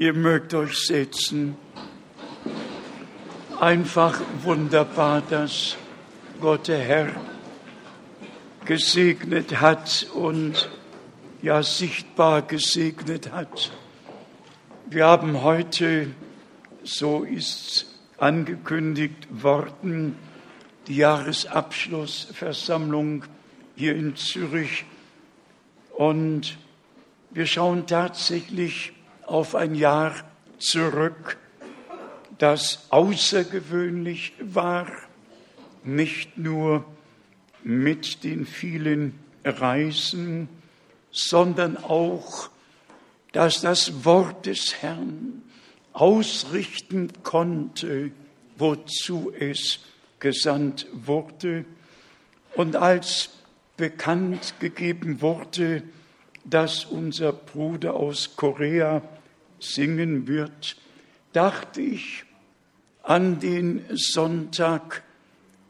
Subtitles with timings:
[0.00, 1.56] Ihr mögt euch setzen.
[3.58, 5.76] Einfach wunderbar, dass
[6.40, 7.10] Gott der Herr
[8.64, 10.70] gesegnet hat und
[11.42, 13.72] ja sichtbar gesegnet hat.
[14.86, 16.12] Wir haben heute,
[16.84, 17.86] so ist
[18.18, 20.14] angekündigt worden,
[20.86, 23.24] die Jahresabschlussversammlung
[23.74, 24.84] hier in Zürich
[25.96, 26.56] und
[27.30, 28.92] wir schauen tatsächlich
[29.28, 30.14] auf ein Jahr
[30.58, 31.36] zurück,
[32.38, 34.86] das außergewöhnlich war,
[35.84, 36.84] nicht nur
[37.62, 40.48] mit den vielen Reisen,
[41.10, 42.50] sondern auch,
[43.32, 45.42] dass das Wort des Herrn
[45.92, 48.12] ausrichten konnte,
[48.56, 49.80] wozu es
[50.20, 51.64] gesandt wurde.
[52.54, 53.30] Und als
[53.76, 55.82] bekannt gegeben wurde,
[56.44, 59.02] dass unser Bruder aus Korea
[59.60, 60.76] singen wird,
[61.32, 62.24] dachte ich
[63.02, 65.02] an den Sonntag,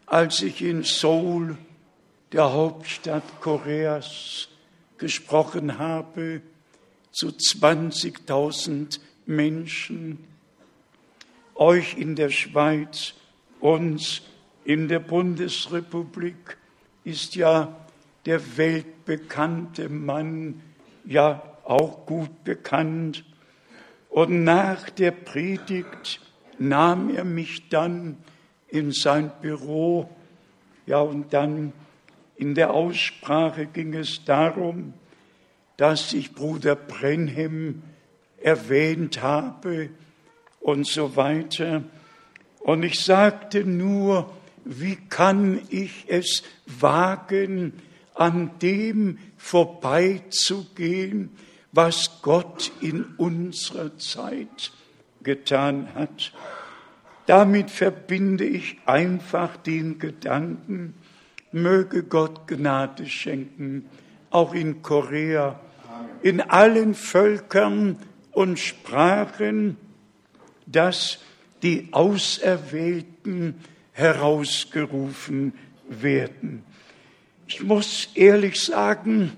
[0.07, 1.57] als ich in Seoul,
[2.33, 4.49] der Hauptstadt Koreas,
[4.99, 6.43] gesprochen habe
[7.13, 10.25] zu 20.000 Menschen,
[11.55, 13.15] euch in der Schweiz,
[13.61, 14.23] uns
[14.65, 16.57] in der Bundesrepublik
[17.05, 17.75] ist ja
[18.27, 20.61] der weltbekannte Mann
[21.05, 23.25] ja auch gut bekannt.
[24.09, 26.21] Und nach der Predigt
[26.59, 28.17] nahm er mich dann
[28.69, 30.09] in sein Büro.
[30.87, 31.73] Ja, und dann
[32.37, 34.95] in der Aussprache ging es darum,
[35.77, 37.83] dass ich Bruder Brenhem
[38.41, 39.91] erwähnt habe
[40.61, 41.85] und so weiter.
[42.61, 44.33] Und ich sagte nur,
[44.65, 47.73] wie kann ich es wagen,
[48.15, 51.31] an dem vorbeizugehen,
[51.73, 54.73] was Gott in unserer Zeit
[55.23, 56.33] getan hat.
[57.27, 60.95] Damit verbinde ich einfach den Gedanken,
[61.53, 63.85] möge Gott Gnade schenken,
[64.31, 65.61] auch in Korea,
[66.23, 67.99] in allen Völkern
[68.33, 69.77] und Sprachen,
[70.67, 71.19] dass
[71.63, 73.57] die Auserwählten
[73.93, 75.53] herausgerufen
[75.89, 76.63] werden.
[77.47, 79.33] Ich muss ehrlich sagen,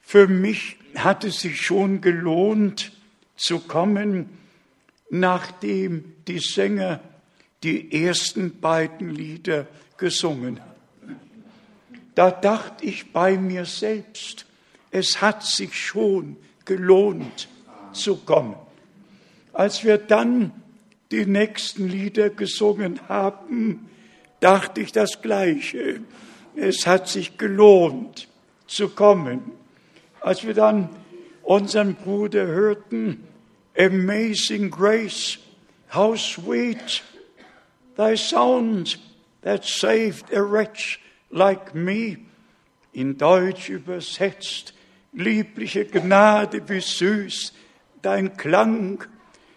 [0.00, 2.92] für mich hat es sich schon gelohnt
[3.36, 4.28] zu kommen,
[5.10, 7.00] nachdem die Sänger
[7.62, 9.66] die ersten beiden Lieder
[9.96, 11.16] gesungen haben.
[12.14, 14.46] Da dachte ich bei mir selbst,
[14.90, 17.48] es hat sich schon gelohnt
[17.92, 18.56] zu kommen.
[19.52, 20.52] Als wir dann
[21.10, 23.88] die nächsten Lieder gesungen haben,
[24.40, 26.00] dachte ich das Gleiche
[26.58, 28.28] es hat sich gelohnt
[28.66, 29.52] zu kommen.
[30.28, 30.90] Als wir dann
[31.42, 33.26] unseren Bruder hörten,
[33.78, 35.38] Amazing Grace,
[35.94, 37.02] how sweet
[37.96, 38.98] thy sound
[39.40, 41.00] that saved a wretch
[41.30, 42.18] like me,
[42.92, 44.74] in Deutsch übersetzt,
[45.14, 47.54] liebliche Gnade, wie süß
[48.02, 49.04] dein Klang,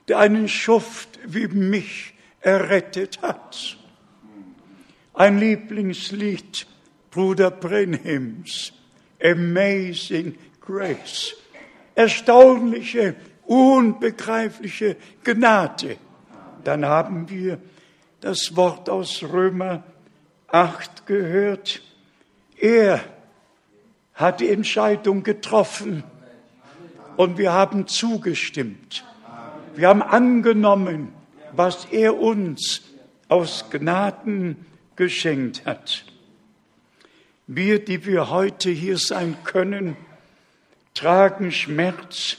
[0.08, 3.76] der einen Schuft wie mich errettet hat.
[5.14, 6.66] Ein Lieblingslied
[7.10, 8.72] Bruder Brenhims.
[9.22, 11.36] Amazing Grace.
[11.96, 15.98] Erstaunliche, unbegreifliche Gnade.
[16.64, 17.60] Dann haben wir
[18.22, 19.84] das Wort aus Römer
[20.48, 21.82] 8 gehört.
[22.58, 23.02] Er
[24.14, 26.04] hat die Entscheidung getroffen
[27.18, 29.04] und wir haben zugestimmt.
[29.76, 31.14] Wir haben angenommen,
[31.54, 32.84] was er uns
[33.28, 36.06] aus Gnaden geschenkt hat.
[37.48, 39.98] Wir, die wir heute hier sein können,
[40.94, 42.38] tragen Schmerz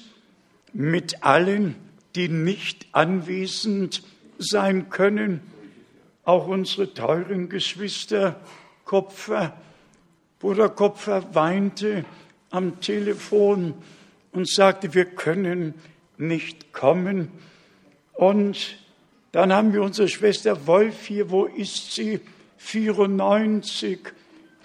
[0.73, 1.77] mit allen,
[2.15, 4.03] die nicht anwesend
[4.39, 5.41] sein können,
[6.25, 8.41] auch unsere teuren Geschwister
[8.85, 9.57] Kopfer.
[10.39, 12.05] Bruder Kopfer weinte
[12.51, 13.75] am Telefon
[14.33, 15.75] und sagte, wir können
[16.19, 17.31] nicht kommen.
[18.13, 18.77] Und
[19.33, 22.21] dann haben wir unsere Schwester Wolf hier, wo ist sie?
[22.59, 23.99] 94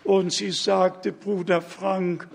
[0.03, 2.27] und sie sagte, Bruder Frank,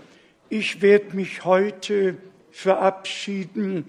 [0.53, 2.19] ich werde mich heute
[2.51, 3.87] verabschieden,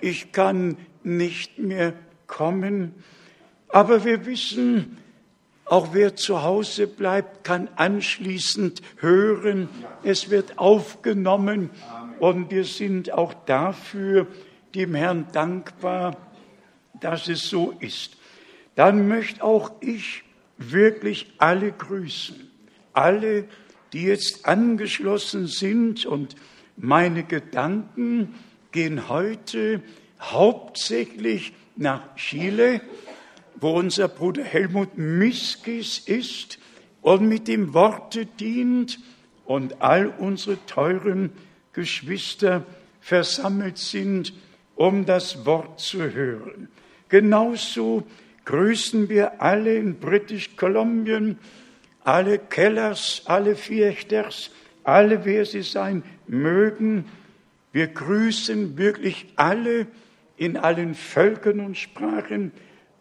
[0.00, 1.92] ich kann nicht mehr
[2.26, 2.94] kommen.
[3.68, 4.96] Aber wir wissen,
[5.66, 9.68] auch wer zu Hause bleibt, kann anschließend hören.
[10.04, 11.68] Es wird aufgenommen
[12.18, 14.26] und wir sind auch dafür
[14.74, 16.16] dem Herrn dankbar,
[16.98, 18.16] dass es so ist.
[18.74, 20.22] Dann möchte auch ich
[20.56, 22.46] wirklich alle grüßen
[22.96, 23.44] alle,
[23.92, 26.36] die jetzt angeschlossen sind und
[26.76, 28.34] meine Gedanken
[28.72, 29.82] gehen heute
[30.20, 32.80] hauptsächlich nach Chile,
[33.58, 36.58] wo unser Bruder Helmut Miskis ist
[37.00, 38.98] und mit dem Worte dient
[39.44, 41.30] und all unsere teuren
[41.72, 42.64] Geschwister
[43.00, 44.32] versammelt sind,
[44.74, 46.68] um das Wort zu hören.
[47.08, 48.06] Genauso
[48.44, 51.38] grüßen wir alle in British Kolumbien,
[52.06, 54.50] alle Kellers, alle Viechters,
[54.84, 57.06] alle, wer sie sein mögen.
[57.72, 59.88] Wir grüßen wirklich alle
[60.36, 62.52] in allen Völkern und Sprachen,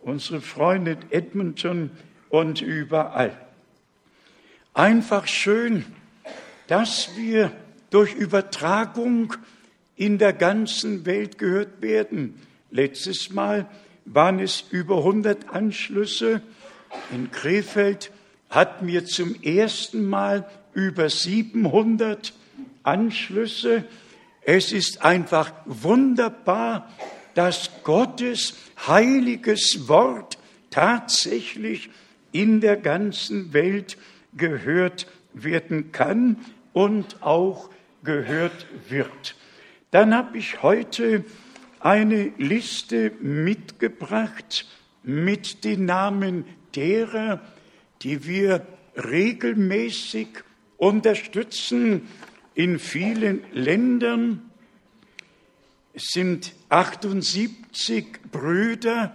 [0.02, 1.92] unsere Freunde Edmonton
[2.30, 3.38] und überall.
[4.74, 5.86] Einfach schön,
[6.68, 7.52] dass wir
[7.92, 9.36] durch Übertragung
[9.96, 12.42] in der ganzen Welt gehört werden.
[12.72, 13.70] Letztes Mal
[14.06, 16.42] waren es über 100 Anschlüsse.
[17.14, 18.12] In Krefeld
[18.50, 22.34] hatten wir zum ersten Mal über 700
[22.84, 23.86] Anschlüsse.
[24.42, 26.92] Es ist einfach wunderbar,
[27.34, 28.56] dass Gottes
[28.88, 30.38] heiliges Wort
[30.70, 31.90] tatsächlich
[32.32, 33.98] in der ganzen Welt
[34.36, 36.38] gehört werden kann
[36.74, 37.70] und auch
[38.04, 39.36] gehört wird.
[39.92, 41.24] Dann habe ich heute
[41.80, 44.66] eine Liste mitgebracht
[45.04, 46.46] mit den Namen
[46.76, 47.42] derer,
[48.02, 48.66] die wir
[48.96, 50.28] regelmäßig
[50.78, 52.08] unterstützen
[52.54, 54.50] in vielen Ländern.
[55.94, 59.14] Es sind 78 Brüder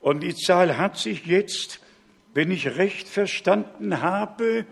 [0.00, 1.80] und die Zahl hat sich jetzt,
[2.34, 4.66] wenn ich recht verstanden habe,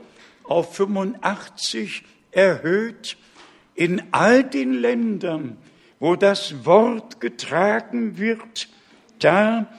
[0.44, 3.16] auf 85 erhöht
[3.74, 5.56] in all den Ländern,
[6.00, 8.68] wo das Wort getragen wird,
[9.20, 9.72] da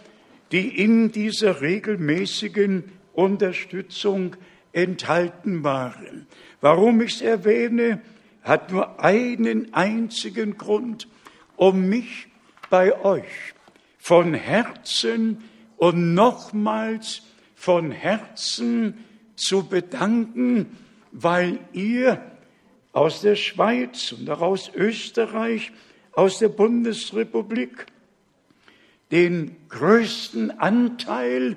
[0.51, 2.83] die in dieser regelmäßigen
[3.13, 4.35] Unterstützung
[4.71, 6.27] enthalten waren.
[6.61, 8.01] Warum ich es erwähne,
[8.41, 11.09] hat nur einen einzigen Grund,
[11.55, 12.27] um mich
[12.69, 13.53] bei euch
[13.97, 15.43] von Herzen
[15.77, 17.23] und nochmals
[17.55, 19.03] von Herzen
[19.35, 20.77] zu bedanken,
[21.17, 22.21] weil ihr
[22.91, 25.71] aus der Schweiz und auch aus Österreich,
[26.11, 27.85] aus der Bundesrepublik
[29.11, 31.55] den größten Anteil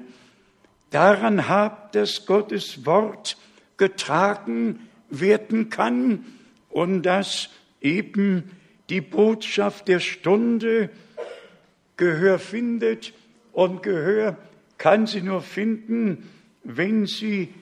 [0.91, 3.37] daran habt, dass Gottes Wort
[3.77, 6.25] getragen werden kann
[6.69, 7.51] und dass
[7.81, 8.53] eben
[8.91, 10.91] die Botschaft der Stunde
[11.97, 13.13] Gehör findet.
[13.53, 14.37] Und Gehör
[14.77, 16.29] kann sie nur finden,
[16.63, 17.53] wenn sie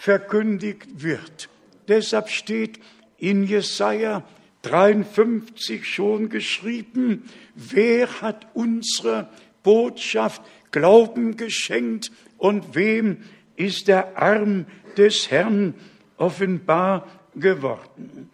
[0.00, 1.50] verkündigt wird.
[1.86, 2.80] Deshalb steht
[3.18, 4.24] in Jesaja
[4.62, 9.28] 53 schon geschrieben, wer hat unserer
[9.62, 13.18] Botschaft Glauben geschenkt und wem
[13.56, 14.64] ist der Arm
[14.96, 15.74] des Herrn
[16.16, 18.30] offenbar geworden.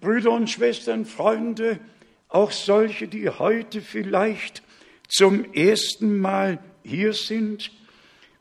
[0.00, 1.78] Brüder und Schwestern, Freunde,
[2.28, 4.64] auch solche, die heute vielleicht
[5.06, 7.70] zum ersten Mal hier sind.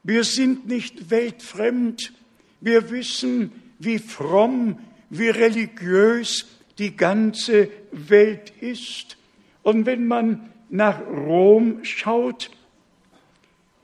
[0.02, 2.14] Wir sind nicht weltfremd.
[2.64, 4.80] Wir wissen, wie fromm,
[5.10, 9.18] wie religiös die ganze Welt ist.
[9.64, 12.52] Und wenn man nach Rom schaut,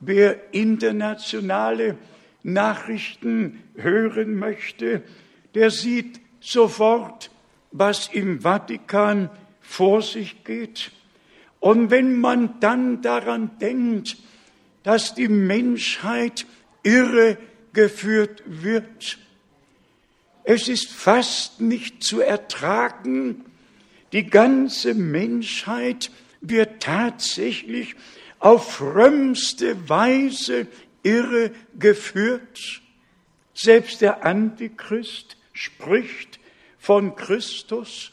[0.00, 1.98] wer internationale
[2.42, 5.02] Nachrichten hören möchte,
[5.54, 7.30] der sieht sofort,
[7.72, 9.28] was im Vatikan
[9.60, 10.90] vor sich geht.
[11.60, 14.16] Und wenn man dann daran denkt,
[14.84, 16.46] dass die Menschheit
[17.72, 19.18] irregeführt wird,
[20.44, 23.44] es ist fast nicht zu ertragen,
[24.12, 26.10] die ganze Menschheit
[26.40, 27.94] wird tatsächlich
[28.38, 30.66] auf frömmste Weise
[31.02, 32.82] irregeführt.
[33.54, 36.40] Selbst der Antichrist spricht
[36.78, 38.12] von Christus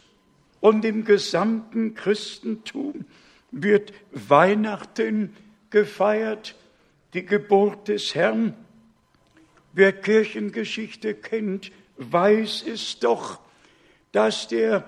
[0.60, 3.06] und im gesamten Christentum
[3.52, 5.34] wird Weihnachten
[5.70, 6.56] gefeiert,
[7.14, 8.54] die Geburt des Herrn.
[9.78, 13.40] Wer Kirchengeschichte kennt, weiß es doch,
[14.12, 14.84] dass der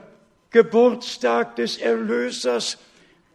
[0.49, 2.79] Geburtstag des Erlösers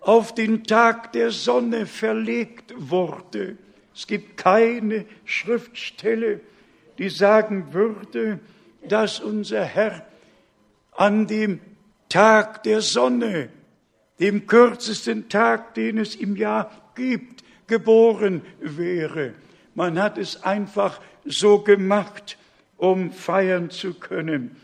[0.00, 3.56] auf den Tag der Sonne verlegt wurde.
[3.94, 6.40] Es gibt keine Schriftstelle,
[6.98, 8.40] die sagen würde,
[8.88, 10.04] dass unser Herr
[10.90, 11.60] an dem
[12.08, 13.48] Tag der Sonne,
[14.18, 19.34] dem kürzesten Tag, den es im Jahr gibt, geboren wäre.
[19.76, 22.38] Man hat es einfach so gemacht,
[22.76, 24.56] um feiern zu können.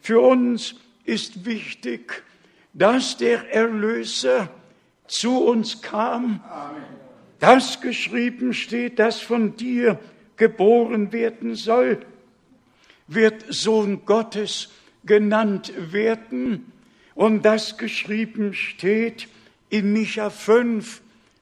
[0.00, 2.22] Für uns ist wichtig,
[2.72, 4.50] dass der Erlöser
[5.06, 6.40] zu uns kam,
[7.38, 9.98] das geschrieben steht, das von dir
[10.36, 12.04] geboren werden soll,
[13.08, 14.70] wird Sohn Gottes
[15.04, 16.72] genannt werden.
[17.14, 19.28] Und das geschrieben steht
[19.70, 21.00] in Micha 5,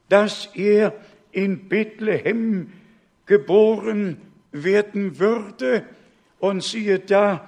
[0.09, 0.93] dass er
[1.31, 2.71] in Bethlehem
[3.25, 4.21] geboren
[4.63, 5.83] werden würde.
[6.39, 7.47] Und siehe da,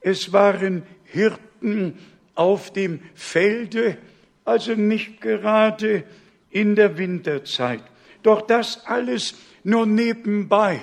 [0.00, 1.98] es waren Hirten
[2.34, 3.98] auf dem Felde,
[4.44, 6.04] also nicht gerade
[6.50, 7.82] in der Winterzeit.
[8.22, 9.34] Doch das alles
[9.64, 10.80] nur nebenbei.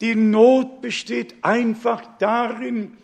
[0.00, 2.96] Die Not besteht einfach darin,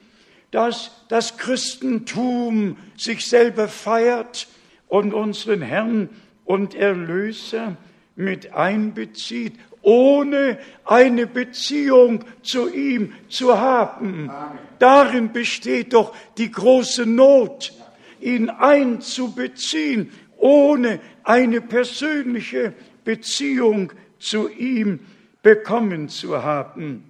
[0.51, 4.49] dass das Christentum sich selber feiert
[4.89, 6.09] und unseren Herrn
[6.45, 7.77] und Erlöser
[8.15, 9.55] mit einbezieht,
[9.87, 14.29] ohne eine Beziehung zu ihm zu haben.
[14.29, 14.59] Amen.
[14.81, 17.73] Darin besteht doch die große Not,
[18.21, 22.75] ihn einzubeziehen, ohne eine persönliche
[23.05, 24.99] Beziehung zu ihm
[25.41, 27.09] bekommen zu haben.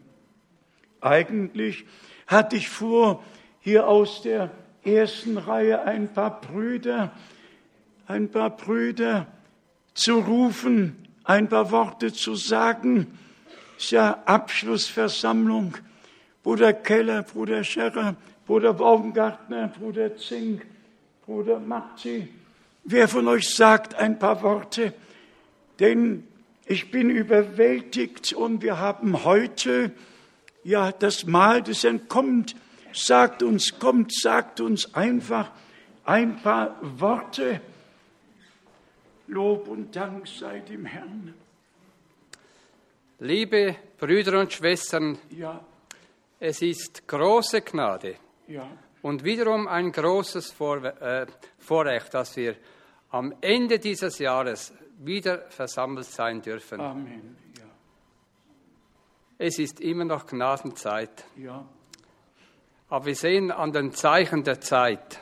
[1.00, 1.86] Eigentlich
[2.26, 3.24] hatte ich vor,
[3.60, 4.50] hier aus der
[4.84, 7.10] ersten Reihe ein paar Brüder,
[8.06, 9.28] ein paar Brüder
[9.94, 13.18] zu rufen, ein paar Worte zu sagen.
[13.76, 15.74] Ist ja Abschlussversammlung.
[16.42, 18.14] Bruder Keller, Bruder Scherrer,
[18.46, 20.64] Bruder Baumgartner, Bruder Zink,
[21.26, 22.28] Bruder Matzi.
[22.84, 24.94] Wer von euch sagt ein paar Worte?
[25.80, 26.22] Denn
[26.64, 29.90] ich bin überwältigt und wir haben heute
[30.62, 32.54] ja das Mahl des Herrn kommt,
[32.92, 35.50] sagt uns, kommt, sagt uns einfach
[36.04, 37.60] ein paar Worte.
[39.28, 41.34] Lob und Dank sei dem Herrn.
[43.18, 45.64] Liebe Brüder und Schwestern, ja.
[46.38, 48.16] es ist große Gnade
[48.46, 48.68] ja.
[49.02, 51.26] und wiederum ein großes äh,
[51.58, 52.56] Vorrecht, dass wir
[53.10, 56.80] am Ende dieses Jahres wieder versammelt sein dürfen.
[56.80, 57.36] Amen.
[57.58, 57.64] Ja.
[59.38, 61.24] Es ist immer noch Gnadenzeit.
[61.36, 61.64] Ja.
[62.88, 65.20] Aber wir sehen an den Zeichen der Zeit,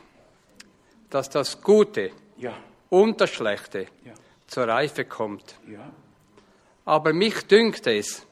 [1.09, 2.55] dass das Gute ja
[2.95, 4.13] und das Schlechte ja.
[4.47, 5.57] zur Reife kommt.
[5.69, 5.91] Ja.
[6.85, 8.25] Aber mich dünkt es,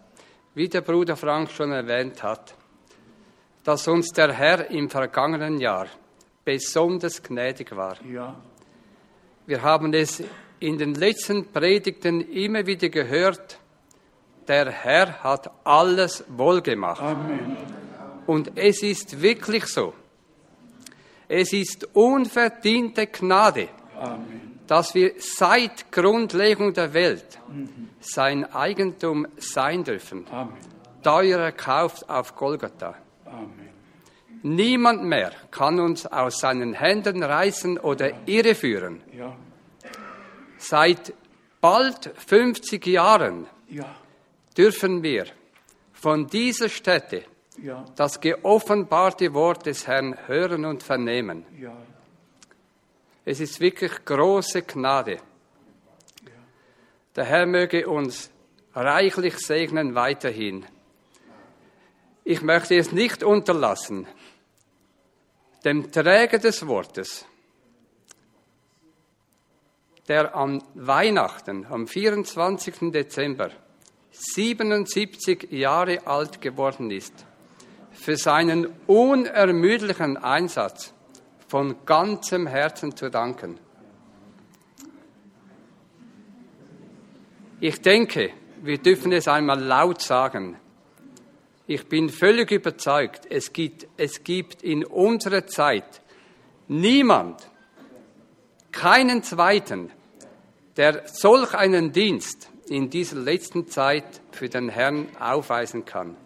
[0.54, 2.54] wie der Bruder Frank schon erwähnt hat,
[3.64, 5.88] dass uns der Herr im vergangenen Jahr
[6.44, 7.96] besonders gnädig war.
[8.04, 8.40] Ja.
[9.46, 10.22] Wir haben es
[10.60, 13.58] in den letzten Predigten immer wieder gehört,
[14.46, 17.02] der Herr hat alles wohlgemacht.
[17.02, 17.56] Amen.
[18.26, 19.92] Und es ist wirklich so.
[21.26, 23.68] Es ist unverdiente Gnade.
[23.98, 27.38] Amen dass wir seit Grundlegung der Welt
[28.00, 30.26] sein Eigentum sein dürfen.
[30.30, 30.54] Amen.
[31.02, 32.94] Teuer erkauft auf Golgatha.
[33.26, 33.68] Amen.
[34.42, 39.02] Niemand mehr kann uns aus seinen Händen reißen oder irreführen.
[39.14, 39.36] Ja.
[40.56, 41.12] Seit
[41.60, 43.84] bald 50 Jahren ja.
[44.56, 45.26] dürfen wir
[45.92, 47.24] von dieser Stätte
[47.62, 47.84] ja.
[47.96, 51.44] das geoffenbarte Wort des Herrn hören und vernehmen.
[53.24, 55.18] Es ist wirklich große Gnade.
[57.14, 58.30] Der Herr möge uns
[58.74, 60.66] reichlich segnen weiterhin.
[62.24, 64.06] Ich möchte es nicht unterlassen,
[65.64, 67.24] dem Träger des Wortes,
[70.08, 72.92] der an Weihnachten, am 24.
[72.92, 73.50] Dezember,
[74.10, 77.14] 77 Jahre alt geworden ist,
[77.92, 80.92] für seinen unermüdlichen Einsatz
[81.52, 83.58] von ganzem Herzen zu danken.
[87.60, 88.30] Ich denke,
[88.62, 90.56] wir dürfen es einmal laut sagen.
[91.66, 96.00] Ich bin völlig überzeugt, es gibt, es gibt in unserer Zeit
[96.68, 97.46] niemand,
[98.70, 99.90] keinen zweiten,
[100.78, 106.16] der solch einen Dienst in dieser letzten Zeit für den Herrn aufweisen kann.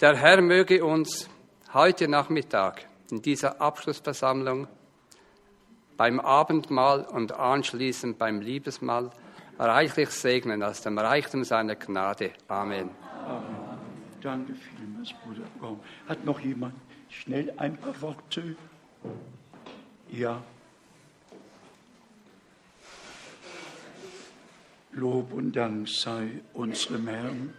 [0.00, 1.28] Der Herr möge uns
[1.76, 4.66] heute Nachmittag in dieser Abschlussversammlung
[5.98, 9.10] beim Abendmahl und anschließend beim Liebesmahl
[9.58, 12.30] reichlich segnen aus dem Reichtum seiner Gnade.
[12.48, 12.88] Amen.
[13.26, 13.56] Amen.
[14.22, 15.76] Danke vielmals, Bruder.
[16.08, 16.72] Hat noch jemand
[17.10, 18.56] schnell ein paar Worte?
[20.08, 20.42] Ja.
[24.92, 27.52] Lob und Dank sei unserem Herrn.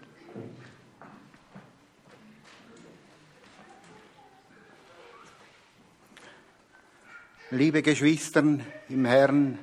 [7.51, 8.43] Liebe Geschwister
[8.89, 9.57] im Herrn,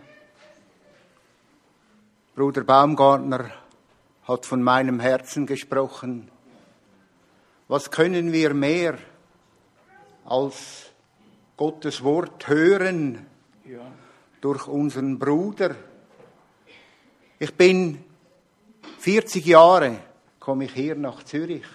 [2.35, 3.50] Bruder Baumgartner
[4.23, 6.31] hat von meinem Herzen gesprochen.
[7.69, 8.97] Was können wir mehr
[10.25, 10.93] als
[11.59, 13.26] Gottes Wort hören
[13.67, 13.81] ja.
[14.41, 15.76] durch unseren Bruder,
[17.38, 18.03] Ich bin
[19.00, 19.99] 40 Jahre,
[20.41, 21.67] komme ich hier nach Zürich.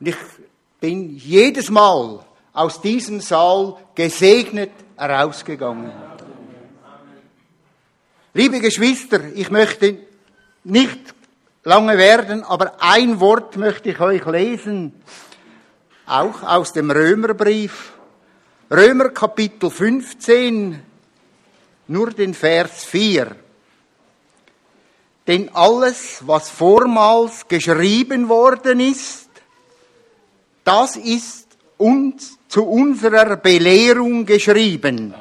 [0.00, 0.16] Und ich
[0.80, 5.90] bin jedes Mal aus diesem Saal gesegnet herausgegangen.
[8.34, 9.98] Liebe Geschwister, ich möchte
[10.64, 11.14] nicht
[11.64, 15.02] lange werden, aber ein Wort möchte ich euch lesen,
[16.06, 17.92] auch aus dem Römerbrief.
[18.70, 20.82] Römer Kapitel 15,
[21.88, 23.36] nur den Vers 4.
[25.26, 29.28] Denn alles, was vormals geschrieben worden ist,
[30.64, 35.14] das ist uns zu unserer Belehrung geschrieben,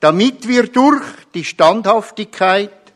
[0.00, 1.04] damit wir durch
[1.34, 2.94] die Standhaftigkeit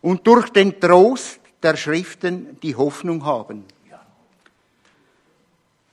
[0.00, 3.64] und durch den Trost der Schriften die Hoffnung haben.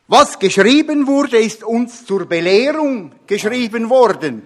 [0.08, 4.44] Was geschrieben wurde, ist uns zur Belehrung geschrieben worden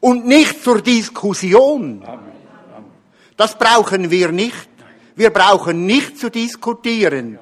[0.00, 2.02] und nicht zur Diskussion.
[3.36, 4.70] Das brauchen wir nicht.
[5.16, 7.38] Wir brauchen nicht zu diskutieren,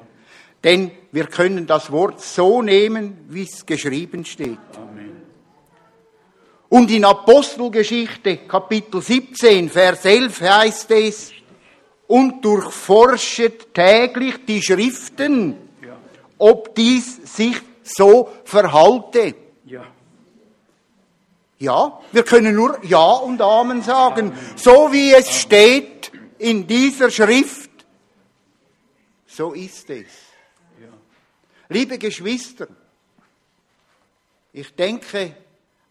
[0.65, 4.59] denn wir können das Wort so nehmen, wie es geschrieben steht.
[6.69, 11.31] Und in Apostelgeschichte Kapitel 17, Vers 11 heißt es,
[12.05, 15.55] und durchforschet täglich die Schriften,
[16.37, 19.33] ob dies sich so verhalte.
[19.65, 19.85] Ja.
[21.57, 24.33] Ja, wir können nur Ja und Amen sagen.
[24.55, 27.71] So wie es steht in dieser Schrift,
[29.25, 30.26] so ist es.
[31.69, 32.67] Liebe Geschwister,
[34.53, 35.35] ich denke,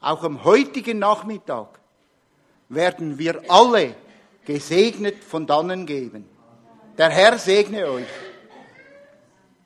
[0.01, 1.79] auch am heutigen Nachmittag
[2.69, 3.95] werden wir alle
[4.45, 6.29] gesegnet von dannen geben.
[6.97, 8.07] Der Herr segne euch.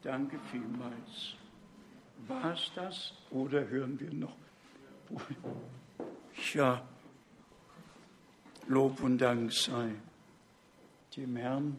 [0.02, 1.36] Danke vielmals.
[2.26, 4.36] War es das oder hören wir noch?
[6.54, 6.82] Ja,
[8.66, 9.90] Lob und Dank sei
[11.16, 11.76] dem Herrn.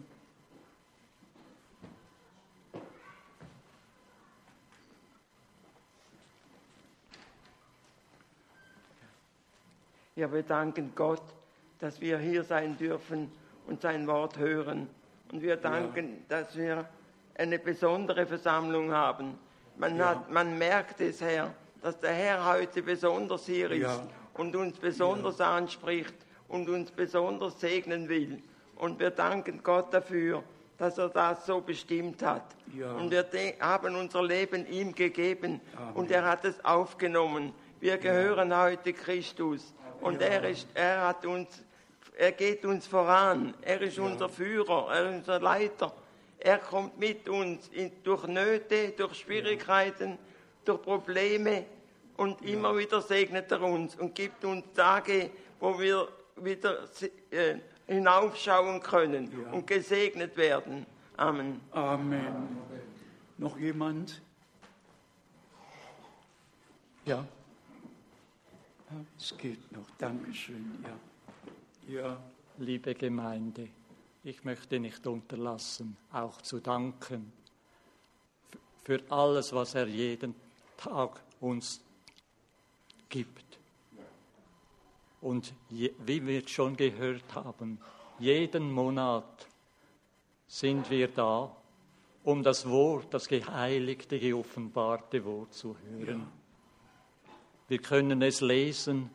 [10.22, 11.24] Ja, wir danken Gott,
[11.80, 13.32] dass wir hier sein dürfen
[13.66, 14.88] und sein Wort hören.
[15.32, 16.44] Und wir danken, ja.
[16.44, 16.88] dass wir
[17.34, 19.40] eine besondere Versammlung haben.
[19.78, 20.10] Man, ja.
[20.10, 24.08] hat, man merkt es, Herr, dass der Herr heute besonders hier ist ja.
[24.36, 26.14] und uns besonders anspricht
[26.48, 28.44] und uns besonders segnen will.
[28.76, 30.44] Und wir danken Gott dafür,
[30.78, 32.46] dass er das so bestimmt hat.
[32.96, 33.26] Und wir
[33.60, 35.96] haben unser Leben ihm gegeben Amen.
[35.96, 37.54] und er hat es aufgenommen.
[37.80, 41.64] Wir gehören heute Christus und er, ist, er, hat uns,
[42.18, 43.54] er geht uns voran.
[43.62, 45.94] Er ist unser Führer, er ist unser Leiter.
[46.40, 50.18] Er kommt mit uns in, durch Nöte, durch Schwierigkeiten,
[50.66, 51.66] durch Probleme
[52.18, 56.88] und immer wieder segnet er uns und gibt uns Tage, wo wir wieder
[57.30, 57.56] äh,
[57.88, 59.52] hinaufschauen können ja.
[59.52, 60.86] und gesegnet werden.
[61.18, 61.62] Amen.
[61.72, 62.58] Amen.
[63.38, 64.22] Noch jemand?
[67.06, 67.26] Ja.
[69.18, 69.90] Es geht noch.
[69.98, 70.84] Dankeschön.
[71.88, 71.94] Ja.
[71.94, 72.18] Ja.
[72.58, 73.70] Liebe Gemeinde.
[74.24, 77.32] Ich möchte nicht unterlassen, auch zu danken
[78.84, 80.36] für alles, was er jeden
[80.78, 81.82] Tag uns
[83.10, 83.60] gibt.
[85.22, 87.80] Und je, wie wir schon gehört haben,
[88.20, 89.48] jeden Monat
[90.48, 91.56] sind wir da,
[92.24, 96.20] um das Wort, das geheiligte, geoffenbarte Wort zu hören.
[96.20, 96.41] Ja.
[97.72, 99.10] Wir können es lesen,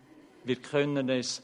[0.45, 1.42] wir können es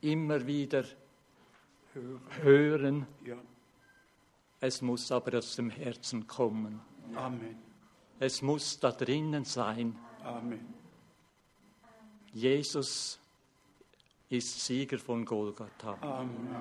[0.00, 0.82] immer wieder
[2.42, 3.06] hören.
[3.24, 3.36] Ja.
[4.58, 6.80] Es muss aber aus dem Herzen kommen.
[7.14, 7.56] Amen.
[8.18, 9.96] Es muss da drinnen sein.
[10.24, 10.74] Amen.
[12.32, 13.20] Jesus
[14.28, 15.96] ist Sieger von Golgatha.
[16.00, 16.56] Amen.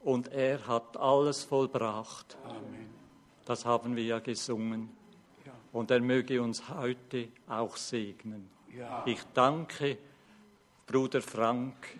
[0.00, 2.36] Und er hat alles vollbracht.
[2.42, 2.95] Amen.
[3.46, 4.90] Das haben wir ja gesungen.
[5.46, 5.52] Ja.
[5.72, 8.50] Und er möge uns heute auch segnen.
[8.76, 9.02] Ja.
[9.06, 9.96] Ich danke
[10.86, 11.98] Bruder Frank.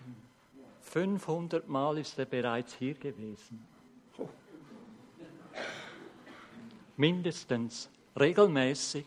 [0.81, 3.65] 500 Mal ist er bereits hier gewesen.
[6.97, 9.05] Mindestens, regelmäßig.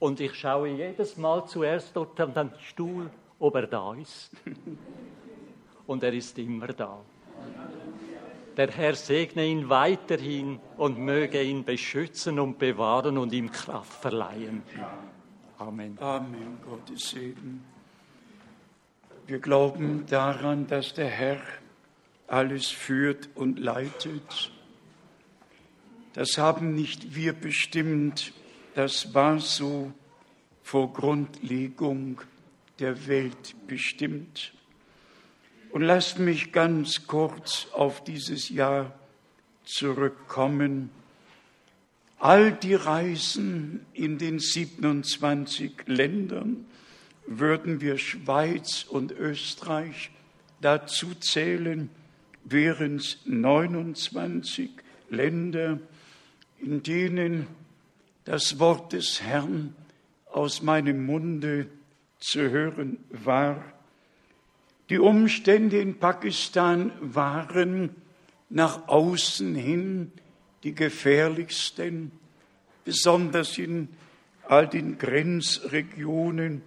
[0.00, 4.32] Und ich schaue jedes Mal zuerst dort an den Stuhl, ob er da ist.
[5.86, 6.98] Und er ist immer da.
[8.56, 14.62] Der Herr segne ihn weiterhin und möge ihn beschützen und bewahren und ihm Kraft verleihen.
[15.58, 15.98] Amen.
[16.00, 16.58] Amen.
[16.64, 17.64] Gottes Segen.
[19.26, 21.40] Wir glauben daran, dass der Herr
[22.28, 24.52] alles führt und leitet.
[26.12, 28.32] Das haben nicht wir bestimmt,
[28.74, 29.92] das war so
[30.62, 32.20] vor Grundlegung
[32.78, 34.53] der Welt bestimmt.
[35.74, 38.94] Und lasst mich ganz kurz auf dieses Jahr
[39.64, 40.90] zurückkommen.
[42.20, 46.64] All die Reisen in den 27 Ländern
[47.26, 50.12] würden wir Schweiz und Österreich
[50.60, 51.90] dazu zählen,
[52.44, 54.70] wären es 29
[55.10, 55.80] Länder,
[56.60, 57.48] in denen
[58.24, 59.74] das Wort des Herrn
[60.30, 61.66] aus meinem Munde
[62.20, 63.73] zu hören war.
[64.90, 67.94] Die Umstände in Pakistan waren
[68.50, 70.12] nach außen hin
[70.62, 72.12] die gefährlichsten,
[72.84, 73.88] besonders in
[74.46, 76.62] all den Grenzregionen,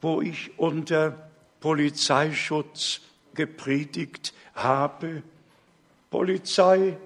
[0.00, 3.00] wo ich unter Polizeischutz
[3.34, 5.22] gepredigt habe.
[6.10, 6.96] Polizei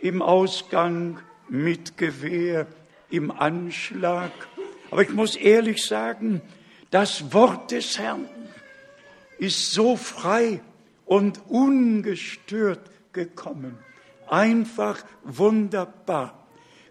[0.00, 2.66] im Ausgang mit Gewehr
[3.10, 4.32] im Anschlag.
[4.90, 6.40] Aber ich muss ehrlich sagen,
[6.90, 8.28] das Wort des Herrn
[9.38, 10.60] ist so frei
[11.04, 13.78] und ungestört gekommen.
[14.28, 16.46] Einfach wunderbar.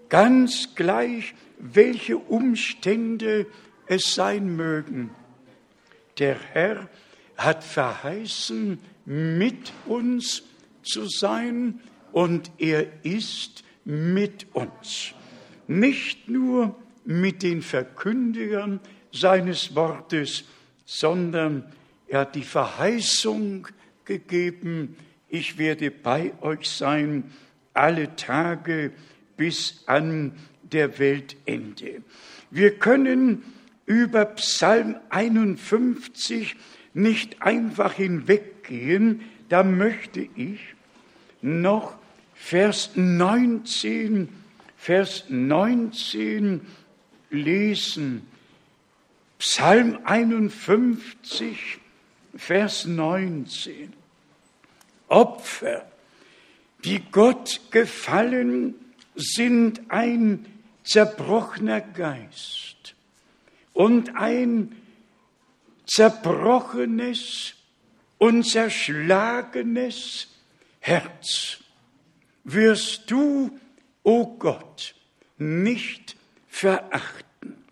[0.09, 3.47] Ganz gleich, welche Umstände
[3.87, 5.11] es sein mögen.
[6.19, 6.89] Der Herr
[7.37, 10.43] hat verheißen, mit uns
[10.81, 11.79] zu sein
[12.11, 15.13] und er ist mit uns.
[15.67, 18.79] Nicht nur mit den Verkündigern
[19.11, 20.45] seines Wortes,
[20.85, 21.71] sondern
[22.07, 23.67] er hat die Verheißung
[24.05, 24.95] gegeben,
[25.27, 27.31] ich werde bei euch sein
[27.73, 28.91] alle Tage
[29.37, 32.01] bis an der Weltende.
[32.51, 33.43] Wir können
[33.85, 36.55] über Psalm 51
[36.93, 40.59] nicht einfach hinweggehen, da möchte ich
[41.41, 41.97] noch
[42.33, 44.29] Vers 19,
[44.77, 46.61] Vers 19
[47.29, 48.25] lesen.
[49.37, 51.79] Psalm 51,
[52.35, 53.93] Vers 19.
[55.07, 55.85] Opfer,
[56.83, 58.75] die Gott gefallen,
[59.15, 60.45] sind ein
[60.83, 62.95] zerbrochener Geist
[63.73, 64.75] und ein
[65.85, 67.53] zerbrochenes
[68.17, 70.27] und zerschlagenes
[70.79, 71.57] Herz
[72.43, 73.59] wirst du,
[74.03, 74.95] o oh Gott,
[75.37, 76.15] nicht
[76.47, 77.65] verachten.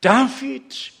[0.00, 0.92] David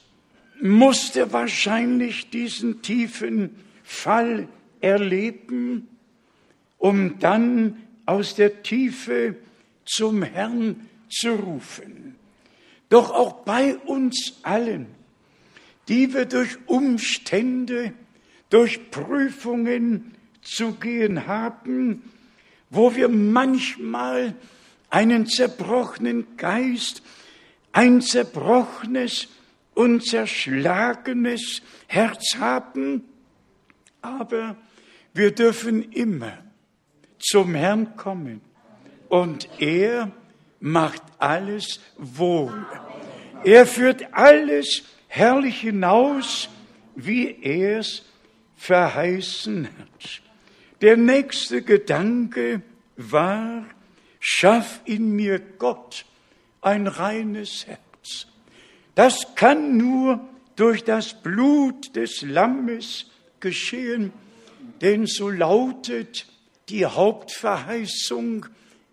[0.62, 4.48] musste wahrscheinlich diesen tiefen Fall
[4.80, 5.88] erleben,
[6.78, 9.36] um dann aus der Tiefe
[9.84, 12.16] zum Herrn zu rufen.
[12.88, 14.86] Doch auch bei uns allen,
[15.88, 17.92] die wir durch Umstände,
[18.50, 22.02] durch Prüfungen zu gehen haben,
[22.70, 24.34] wo wir manchmal
[24.90, 27.02] einen zerbrochenen Geist,
[27.72, 29.28] ein zerbrochenes
[29.74, 33.04] und zerschlagenes Herz haben,
[34.00, 34.56] aber
[35.14, 36.38] wir dürfen immer
[37.18, 38.40] zum Herrn kommen
[39.08, 40.10] und er
[40.60, 42.66] macht alles wohl.
[43.44, 46.48] Er führt alles herrlich hinaus,
[46.94, 48.04] wie er es
[48.56, 50.22] verheißen hat.
[50.80, 52.62] Der nächste Gedanke
[52.96, 53.64] war,
[54.20, 56.06] schaff in mir Gott
[56.60, 57.80] ein reines Herz.
[58.94, 60.20] Das kann nur
[60.56, 64.12] durch das Blut des Lammes geschehen,
[64.80, 66.26] denn so lautet
[66.68, 68.46] die Hauptverheißung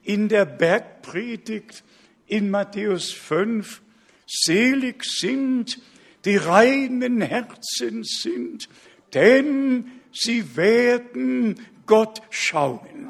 [0.04, 1.84] in der Bergpredigt
[2.28, 3.82] in Matthäus 5,
[4.26, 5.80] selig sind,
[6.26, 8.70] die reinen Herzen sind,
[9.14, 13.10] denn sie werden Gott schauen.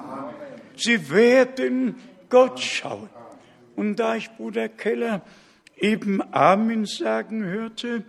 [0.75, 1.95] Sie werden
[2.30, 3.10] Gott schauen.
[3.75, 5.21] Und da ich Bruder Keller
[5.81, 8.03] eben Amen sagen hörte,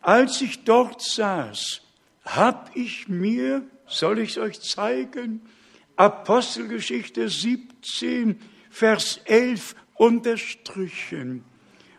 [0.00, 1.82] als ich dort saß,
[2.24, 5.42] hab ich mir, soll ich es euch zeigen,
[5.96, 11.44] Apostelgeschichte 17, Vers 11 unterstrichen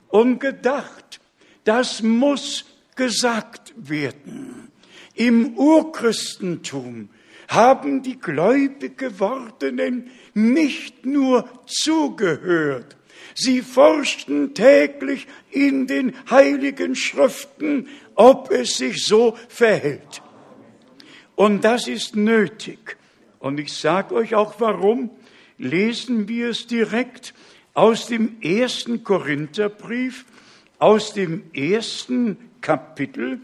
[0.08, 1.20] und gedacht,
[1.64, 4.72] das muss gesagt werden.
[5.14, 7.10] Im Urchristentum
[7.48, 12.96] haben die gläubig gewordenen nicht nur zugehört,
[13.34, 20.22] sie forschten täglich in den heiligen Schriften, ob es sich so verhält.
[21.36, 22.98] Und das ist nötig.
[23.40, 25.10] Und ich sage euch auch warum.
[25.58, 27.34] Lesen wir es direkt
[27.74, 30.26] aus dem ersten Korintherbrief,
[30.80, 33.40] aus dem ersten Kapitel.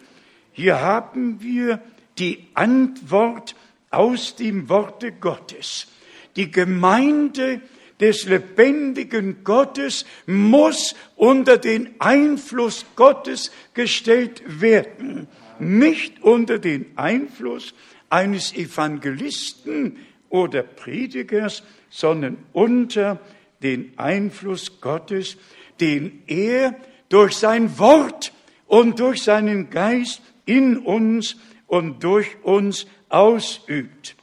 [0.52, 1.82] Hier haben wir
[2.18, 3.56] die Antwort
[3.90, 5.88] aus dem Worte Gottes.
[6.36, 7.62] Die Gemeinde
[8.00, 15.28] des lebendigen Gottes muss unter den Einfluss Gottes gestellt werden,
[15.60, 17.74] nicht unter den Einfluss
[18.10, 19.98] eines Evangelisten
[20.30, 23.20] oder Predigers, sondern unter
[23.64, 25.38] den Einfluss Gottes,
[25.80, 26.76] den er
[27.10, 28.34] durch sein Wort
[28.68, 34.16] und durch seinen Geist in uns und durch uns ausübt.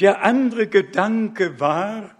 [0.00, 2.16] Der andere Gedanke war,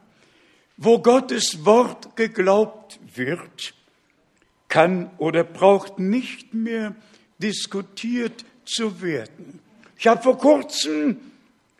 [0.84, 3.74] wo Gottes Wort geglaubt wird,
[4.68, 6.96] kann oder braucht nicht mehr
[7.38, 9.60] diskutiert zu werden.
[9.96, 11.20] Ich habe vor kurzem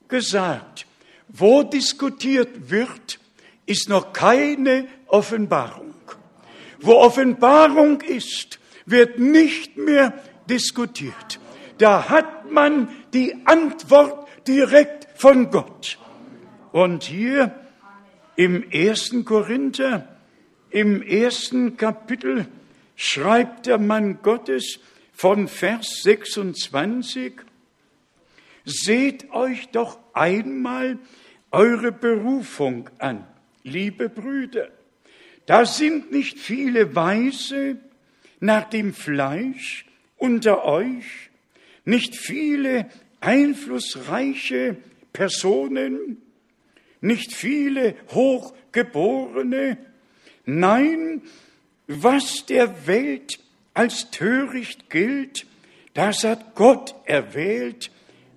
[0.07, 0.87] gesagt,
[1.29, 3.19] wo diskutiert wird,
[3.67, 5.95] ist noch keine Offenbarung.
[6.81, 10.13] Wo Offenbarung ist, wird nicht mehr
[10.49, 11.41] diskutiert.
[11.79, 15.99] Da hat man die Antwort direkt von Gott.
[16.71, 17.53] Und hier
[18.37, 20.09] im ersten Korinther,
[20.71, 22.47] im ersten Kapitel,
[22.97, 24.81] schreibt der Mann Gottes
[25.13, 27.35] von Vers 26,
[28.65, 30.99] Seht euch doch einmal
[31.51, 33.27] eure Berufung an,
[33.65, 34.69] liebe Brüder.
[35.47, 37.77] Da sind nicht viele Weise
[38.41, 39.85] nach dem Fleisch
[40.17, 41.31] unter euch,
[41.85, 42.89] nicht viele
[43.21, 44.77] einflussreiche
[45.13, 46.23] Personen,
[47.03, 49.77] nicht viele Hochgeborene.
[50.45, 51.23] Nein,
[51.87, 53.39] was der Welt
[53.75, 55.47] als töricht gilt,
[55.95, 57.91] das hat Gott erwählt,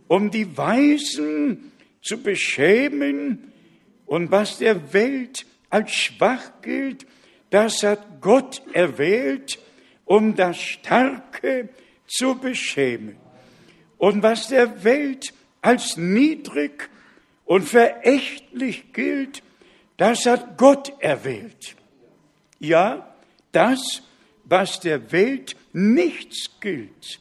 [0.08, 3.52] um die Weisen zu beschämen.
[4.06, 7.08] Und was der Welt als schwach gilt,
[7.50, 9.60] das hat Gott erwählt,
[10.06, 11.70] um das Starke
[12.08, 13.16] zu beschämen.
[13.98, 16.90] Und was der Welt als niedrig
[17.46, 19.44] und verächtlich gilt,
[19.98, 21.76] das hat Gott erwählt.
[22.60, 23.16] Ja,
[23.52, 24.02] das,
[24.44, 27.20] was der Welt nichts gilt,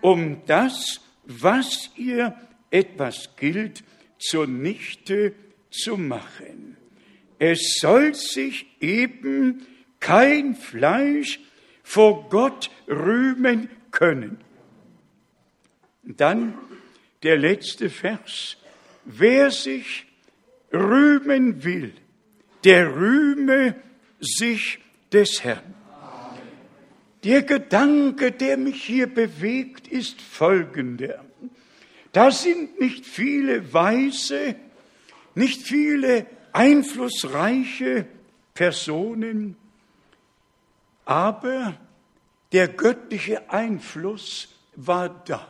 [0.00, 2.36] um das, was ihr
[2.70, 3.82] etwas gilt,
[4.18, 5.34] zunichte
[5.70, 6.76] zu machen.
[7.38, 9.66] Es soll sich eben
[10.00, 11.40] kein Fleisch
[11.82, 14.38] vor Gott rühmen können.
[16.02, 16.54] Dann
[17.22, 18.56] der letzte Vers.
[19.04, 20.06] Wer sich
[20.72, 21.92] rühmen will,
[22.64, 23.76] der rühme
[24.20, 24.80] sich
[25.12, 25.74] des Herrn.
[27.22, 31.24] Der Gedanke, der mich hier bewegt, ist folgender.
[32.12, 34.56] Da sind nicht viele weise,
[35.34, 38.06] nicht viele einflussreiche
[38.52, 39.56] Personen,
[41.04, 41.74] aber
[42.52, 45.48] der göttliche Einfluss war da.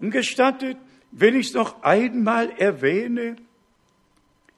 [0.00, 0.76] Und gestattet,
[1.10, 3.36] wenn ich es noch einmal erwähne,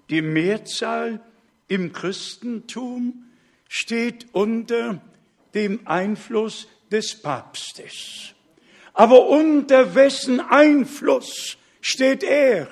[0.08, 1.20] die Mehrzahl
[1.68, 3.26] im Christentum
[3.68, 5.00] steht unter
[5.54, 8.34] dem Einfluss des Papstes.
[8.92, 12.68] Aber unter wessen Einfluss steht er?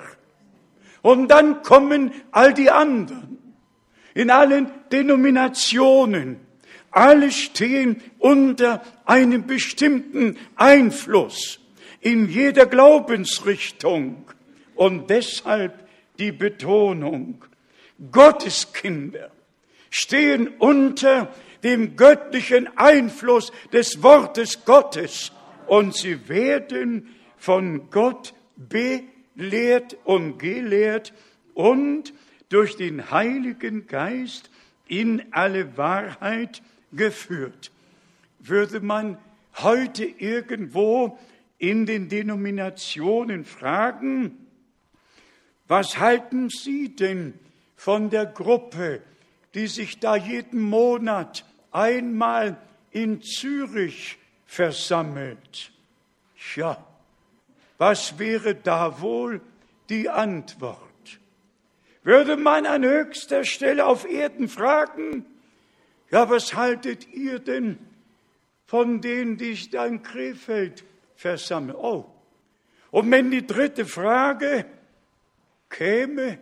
[1.01, 3.37] Und dann kommen all die anderen
[4.13, 6.41] in allen Denominationen.
[6.91, 11.59] Alle stehen unter einem bestimmten Einfluss
[12.01, 14.25] in jeder Glaubensrichtung.
[14.75, 15.87] Und deshalb
[16.19, 17.43] die Betonung.
[18.11, 19.31] Gottes Kinder
[19.89, 21.33] stehen unter
[21.63, 25.31] dem göttlichen Einfluss des Wortes Gottes
[25.67, 31.13] und sie werden von Gott belehrt und gelehrt
[31.53, 32.13] und
[32.49, 34.49] durch den Heiligen Geist
[34.87, 37.71] in alle Wahrheit geführt.
[38.39, 39.17] Würde man
[39.57, 41.19] heute irgendwo
[41.59, 44.47] in den Denominationen fragen,
[45.67, 47.35] was halten Sie denn
[47.75, 49.01] von der Gruppe,
[49.53, 52.57] die sich da jeden Monat einmal
[52.91, 55.71] in Zürich versammelt?
[56.37, 56.83] Tja,
[57.77, 59.41] was wäre da wohl
[59.89, 60.79] die Antwort?
[62.03, 65.25] Würde man an höchster Stelle auf Erden fragen,
[66.09, 67.77] ja, was haltet ihr denn
[68.65, 70.83] von denen, die sich da in Krefeld
[71.19, 71.75] versammeln?
[71.75, 72.05] Oh,
[72.91, 74.65] und wenn die dritte Frage
[75.69, 76.39] käme,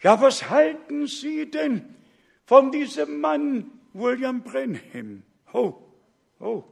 [0.00, 1.96] ja, was halten Sie denn
[2.44, 5.22] von diesem Mann William Brenham?
[5.52, 5.74] Oh,
[6.38, 6.62] oh,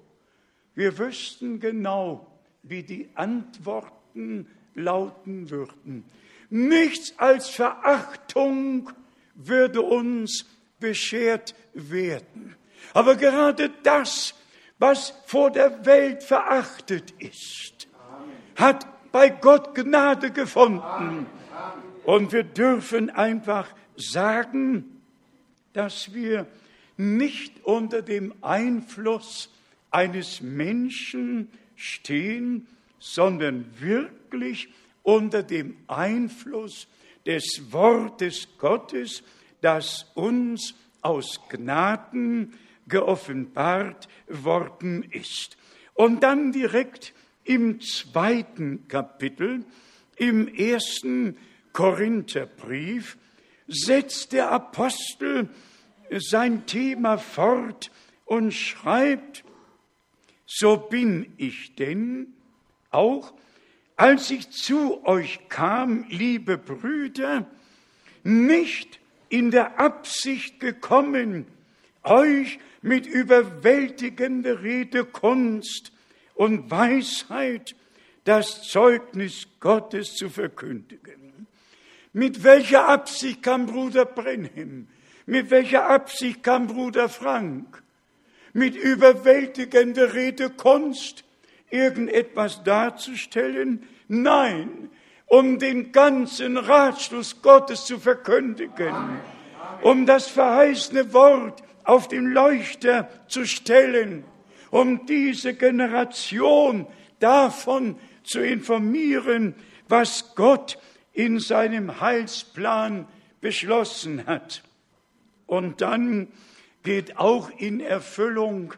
[0.75, 2.27] wir wüssten genau,
[2.63, 6.05] wie die Antworten lauten würden.
[6.51, 8.91] Nichts als Verachtung
[9.35, 10.47] würde uns
[10.79, 12.55] beschert werden.
[12.93, 14.35] Aber gerade das,
[14.79, 17.89] was vor der Welt verachtet ist,
[18.57, 21.27] hat bei Gott Gnade gefunden.
[22.05, 25.01] Und wir dürfen einfach sagen,
[25.73, 26.47] dass wir
[26.97, 29.51] nicht unter dem Einfluss
[29.91, 32.67] eines Menschen stehen,
[32.99, 34.69] sondern wirklich
[35.03, 36.89] unter dem Einfluss
[37.27, 39.23] des Wortes Gottes,
[39.61, 42.55] das uns aus Gnaden
[42.89, 45.57] geoffenbart worden ist.
[45.95, 47.13] Und dann direkt
[47.45, 49.65] im zweiten Kapitel,
[50.17, 51.37] im ersten
[51.73, 53.19] Korintherbrief,
[53.67, 55.49] setzt der Apostel
[56.11, 57.91] sein Thema fort
[58.25, 59.45] und schreibt,
[60.47, 62.35] so bin ich denn
[62.91, 63.35] auch,
[63.97, 67.47] als ich zu euch kam, liebe Brüder,
[68.23, 71.47] nicht in der Absicht gekommen,
[72.03, 75.91] euch mit überwältigender Redekunst
[76.35, 77.75] und Weisheit
[78.25, 81.47] das Zeugnis Gottes zu verkündigen.
[82.13, 84.89] Mit welcher Absicht kam Bruder Brenhem?
[85.25, 87.83] Mit welcher Absicht kam Bruder Frank?
[88.53, 91.25] Mit überwältigender Redekunst
[91.71, 93.89] irgendetwas darzustellen?
[94.09, 94.91] Nein,
[95.25, 98.95] um den ganzen Ratschluss Gottes zu verkündigen,
[99.81, 104.25] um das verheißene Wort auf den Leuchter zu stellen,
[104.71, 106.87] um diese Generation
[107.21, 109.55] davon zu informieren,
[109.89, 110.79] was Gott
[111.13, 113.07] in seinem Heilsplan
[113.41, 114.63] beschlossen hat.
[115.47, 116.29] Und dann
[116.83, 118.75] geht auch in Erfüllung,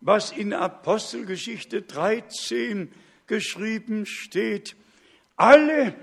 [0.00, 2.92] was in Apostelgeschichte 13
[3.26, 4.76] geschrieben steht.
[5.36, 5.94] Alle,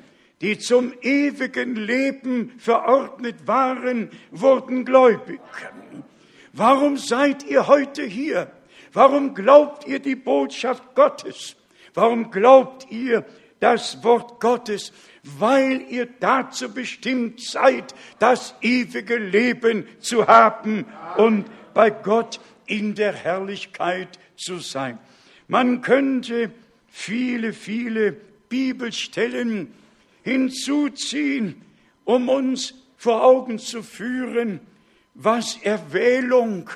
[0.42, 5.42] die zum ewigen Leben verordnet waren, wurden gläubig.
[6.60, 8.52] Warum seid ihr heute hier?
[8.92, 11.56] Warum glaubt ihr die Botschaft Gottes?
[11.94, 13.24] Warum glaubt ihr
[13.62, 14.92] das Wort Gottes?
[15.24, 23.14] Weil ihr dazu bestimmt seid, das ewige Leben zu haben und bei Gott in der
[23.14, 25.00] Herrlichkeit zu sein.
[25.48, 26.52] Man könnte
[26.90, 28.12] viele, viele
[28.50, 29.74] Bibelstellen
[30.24, 31.62] hinzuziehen,
[32.04, 34.60] um uns vor Augen zu führen,
[35.22, 36.70] was Erwählung,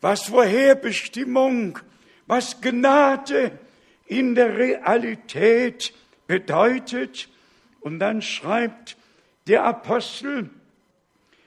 [0.00, 1.80] was Vorherbestimmung,
[2.26, 3.58] was Gnade
[4.06, 5.92] in der Realität
[6.28, 7.28] bedeutet.
[7.80, 8.96] Und dann schreibt
[9.48, 10.48] der Apostel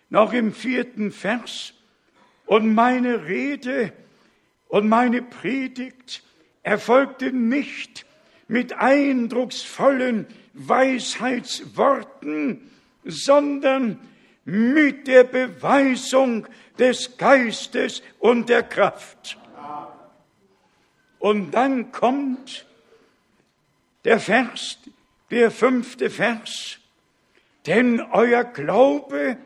[0.09, 1.71] noch im vierten Vers,
[2.45, 3.91] und meine Rede
[4.67, 6.21] und meine Predigt
[6.61, 8.05] erfolgte nicht
[8.47, 12.69] mit eindrucksvollen Weisheitsworten,
[13.03, 13.99] sondern
[14.45, 19.37] mit der Beweisung des Geistes und der Kraft.
[21.19, 22.65] Und dann kommt
[24.03, 24.77] der Vers,
[25.31, 26.77] der fünfte Vers,
[27.65, 29.37] denn euer Glaube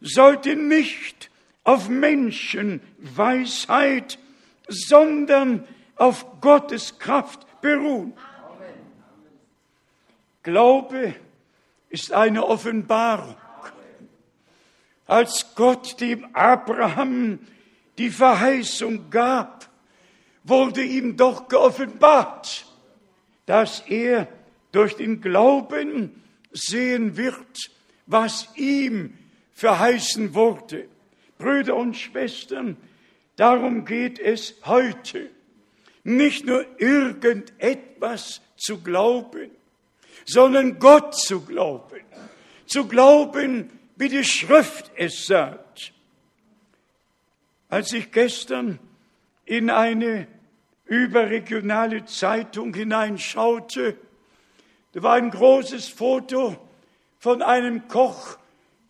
[0.00, 1.28] sollte nicht
[1.64, 4.20] auf Menschenweisheit,
[4.68, 8.12] sondern auf Gottes Kraft beruhen.
[10.44, 11.16] Glaube
[11.90, 13.34] ist eine Offenbarung.
[15.08, 17.38] Als Gott dem Abraham
[17.96, 19.66] die Verheißung gab,
[20.44, 22.66] wurde ihm doch geoffenbart,
[23.46, 24.28] dass er
[24.70, 27.70] durch den Glauben sehen wird,
[28.06, 29.14] was ihm
[29.54, 30.88] verheißen wurde.
[31.38, 32.76] Brüder und Schwestern,
[33.36, 35.30] darum geht es heute.
[36.04, 39.50] Nicht nur irgendetwas zu glauben,
[40.26, 42.02] sondern Gott zu glauben.
[42.66, 45.92] Zu glauben, wie die Schrift es sagt.
[47.68, 48.78] Als ich gestern
[49.44, 50.28] in eine
[50.86, 53.96] überregionale Zeitung hineinschaute,
[54.92, 56.56] da war ein großes Foto
[57.18, 58.38] von einem Koch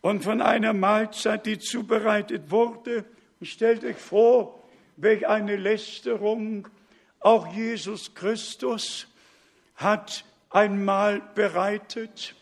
[0.02, 3.04] und von einer Mahlzeit, die zubereitet wurde.
[3.40, 4.62] Und stellt euch vor,
[4.96, 6.68] welch eine Lästerung.
[7.20, 9.08] Auch Jesus Christus
[9.74, 12.34] hat ein Mahl bereitet.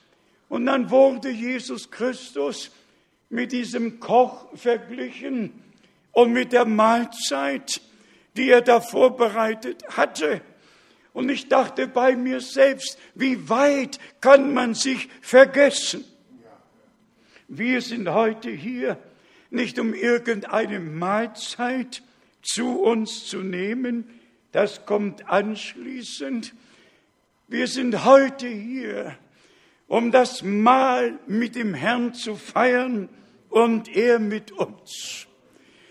[0.48, 2.70] Und dann wurde Jesus Christus
[3.28, 5.52] mit diesem Koch verglichen
[6.12, 7.80] und mit der Mahlzeit,
[8.36, 10.40] die er da vorbereitet hatte.
[11.12, 16.04] Und ich dachte bei mir selbst, wie weit kann man sich vergessen?
[17.48, 18.98] Wir sind heute hier
[19.50, 22.02] nicht um irgendeine Mahlzeit
[22.42, 24.04] zu uns zu nehmen,
[24.52, 26.54] das kommt anschließend.
[27.48, 29.16] Wir sind heute hier,
[29.86, 33.08] um das Mahl mit dem Herrn zu feiern
[33.48, 35.26] und er mit uns.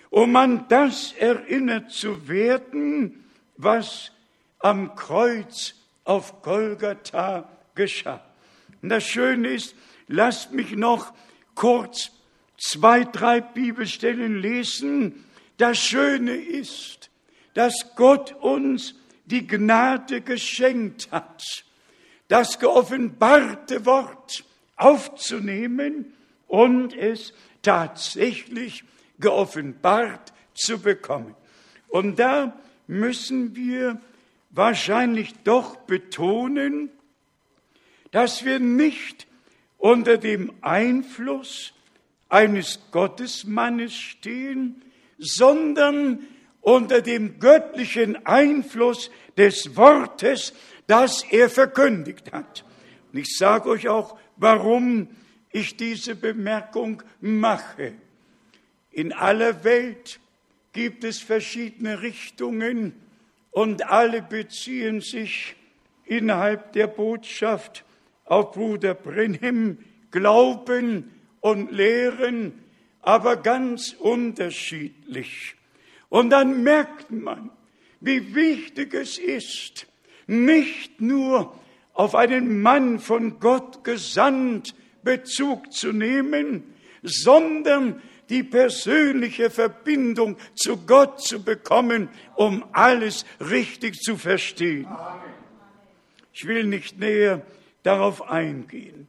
[0.10, 3.26] Um an das erinnert zu werden,
[3.58, 4.12] was
[4.60, 8.24] am Kreuz auf Golgatha geschah.
[8.82, 9.76] Und das Schöne ist,
[10.08, 11.14] lasst mich noch
[11.56, 12.12] kurz
[12.58, 15.26] zwei, drei Bibelstellen lesen,
[15.58, 17.10] das Schöne ist,
[17.54, 21.65] dass Gott uns die Gnade geschenkt hat,
[22.28, 24.44] das geoffenbarte Wort
[24.76, 26.14] aufzunehmen
[26.48, 28.84] und es tatsächlich
[29.20, 31.36] geoffenbart zu bekommen.
[31.88, 32.58] Und da
[32.88, 34.02] müssen wir
[34.52, 36.90] wahrscheinlich doch betonen,
[38.12, 39.28] dass wir nicht
[39.78, 41.74] unter dem Einfluss
[42.30, 44.82] eines Gottesmannes stehen,
[45.18, 46.20] sondern
[46.62, 50.54] unter dem göttlichen Einfluss des Wortes,
[50.88, 52.66] das er verkündigt hat.
[53.12, 55.10] Und ich sage euch auch, warum
[55.52, 57.94] ich diese Bemerkung mache.
[58.92, 60.20] In aller Welt
[60.74, 62.94] gibt es verschiedene Richtungen
[63.52, 65.56] und alle beziehen sich
[66.04, 67.86] innerhalb der Botschaft
[68.26, 69.78] auf Bruder Brenhem,
[70.12, 72.64] glauben und lehren,
[73.02, 75.56] aber ganz unterschiedlich.
[76.10, 77.50] Und dann merkt man,
[78.02, 79.88] wie wichtig es ist,
[80.28, 81.54] nicht nur
[81.94, 86.64] auf einen Mann von Gott gesandt Bezug zu nehmen,
[87.04, 94.88] sondern die persönliche Verbindung zu Gott zu bekommen, um alles richtig zu verstehen.
[96.34, 97.44] Ich will nicht näher
[97.84, 99.08] darauf eingehen.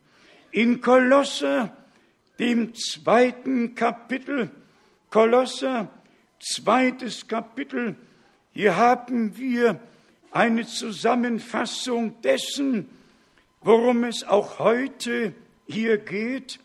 [0.52, 1.74] In Kolosser,
[2.38, 4.50] dem zweiten Kapitel,
[5.10, 5.88] Kolosser,
[6.38, 7.96] zweites Kapitel,
[8.52, 9.80] hier haben wir
[10.36, 12.90] eine Zusammenfassung dessen,
[13.62, 15.34] worum es auch heute
[15.66, 16.60] hier geht.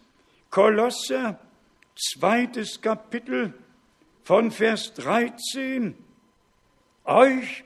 [0.50, 1.40] Kolosser,
[1.96, 3.54] zweites Kapitel
[4.24, 5.96] von Vers 13.
[7.06, 7.64] Euch,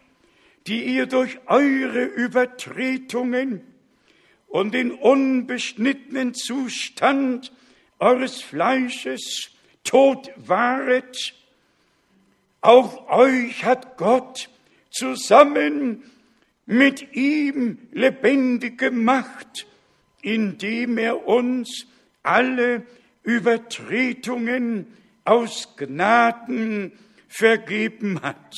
[0.67, 3.61] die ihr durch eure Übertretungen
[4.47, 7.51] und den unbeschnittenen Zustand
[7.97, 9.49] eures Fleisches
[9.83, 11.33] tot waret,
[12.61, 14.49] auch euch hat Gott
[14.95, 16.03] zusammen
[16.65, 19.67] mit ihm lebendig gemacht,
[20.21, 21.85] indem er uns
[22.23, 22.83] alle
[23.23, 24.87] Übertretungen
[25.25, 26.93] aus Gnaden
[27.27, 28.55] vergeben hat.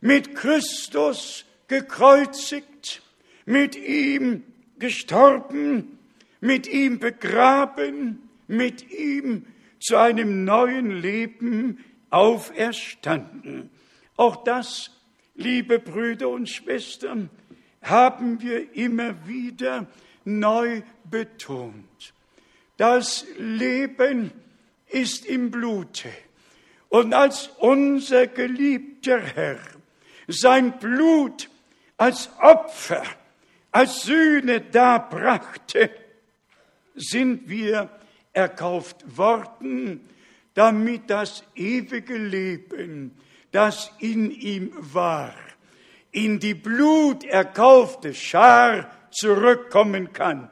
[0.00, 3.02] Mit Christus gekreuzigt,
[3.46, 4.44] mit ihm
[4.78, 5.98] gestorben,
[6.40, 9.46] mit ihm begraben, mit ihm
[9.80, 13.70] zu einem neuen Leben auferstanden.
[14.16, 14.90] Auch das,
[15.36, 17.30] liebe Brüder und Schwestern,
[17.82, 19.86] haben wir immer wieder
[20.24, 22.12] neu betont.
[22.76, 24.32] Das Leben
[24.88, 26.10] ist im Blute.
[26.88, 29.58] Und als unser geliebter Herr
[30.28, 31.48] sein Blut
[31.96, 33.04] als Opfer
[33.72, 35.90] als Sühne darbrachte,
[36.94, 37.90] sind wir
[38.32, 40.00] erkauft worden,
[40.54, 43.14] damit das ewige Leben,
[43.56, 45.32] das in ihm war,
[46.12, 50.50] in die bluterkaufte Schar zurückkommen kann.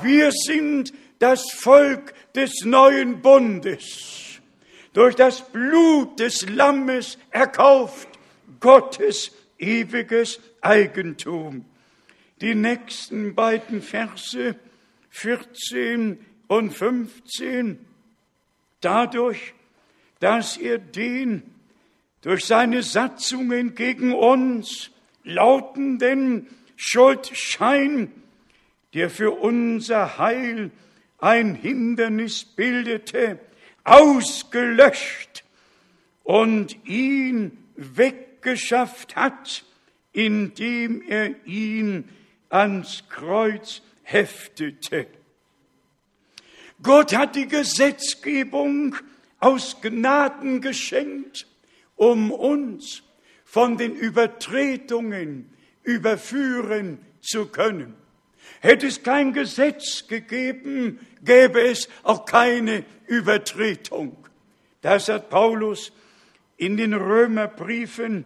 [0.00, 4.40] Wir sind das Volk des neuen Bundes,
[4.94, 8.08] durch das Blut des Lammes erkauft,
[8.58, 11.66] Gottes ewiges Eigentum.
[12.40, 14.56] Die nächsten beiden Verse
[15.10, 17.84] 14 und 15
[18.80, 19.52] dadurch,
[20.20, 21.55] dass er den
[22.26, 24.90] durch seine Satzungen gegen uns
[25.22, 28.10] lautenden Schuldschein,
[28.94, 30.72] der für unser Heil
[31.18, 33.38] ein Hindernis bildete,
[33.84, 35.44] ausgelöscht
[36.24, 39.64] und ihn weggeschafft hat,
[40.12, 42.08] indem er ihn
[42.48, 45.06] ans Kreuz heftete.
[46.82, 48.96] Gott hat die Gesetzgebung
[49.38, 51.46] aus Gnaden geschenkt,
[51.96, 53.02] um uns
[53.44, 55.50] von den Übertretungen
[55.82, 57.94] überführen zu können.
[58.60, 64.16] Hätte es kein Gesetz gegeben, gäbe es auch keine Übertretung.
[64.82, 65.92] Das hat Paulus
[66.56, 68.24] in den Römerbriefen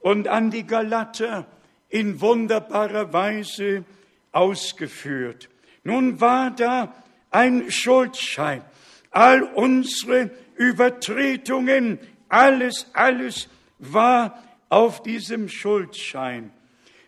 [0.00, 1.46] und an die Galater
[1.88, 3.84] in wunderbarer Weise
[4.32, 5.48] ausgeführt.
[5.84, 6.94] Nun war da
[7.30, 8.62] ein Schuldschein.
[9.10, 11.98] All unsere Übertretungen,
[12.28, 13.48] alles, alles
[13.78, 16.50] war auf diesem Schuldschein,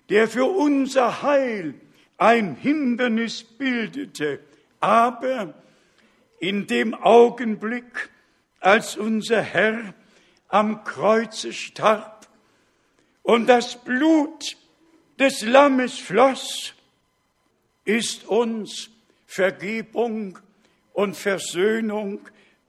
[0.09, 1.75] der für unser Heil
[2.18, 4.41] ein Hindernis bildete.
[4.81, 5.55] Aber
[6.39, 8.11] in dem Augenblick,
[8.61, 9.95] als unser Herr
[10.49, 12.29] am Kreuze starb
[13.23, 14.57] und das Blut
[15.18, 16.75] des Lammes floss,
[17.85, 18.91] ist uns
[19.27, 20.39] Vergebung
[20.93, 22.21] und Versöhnung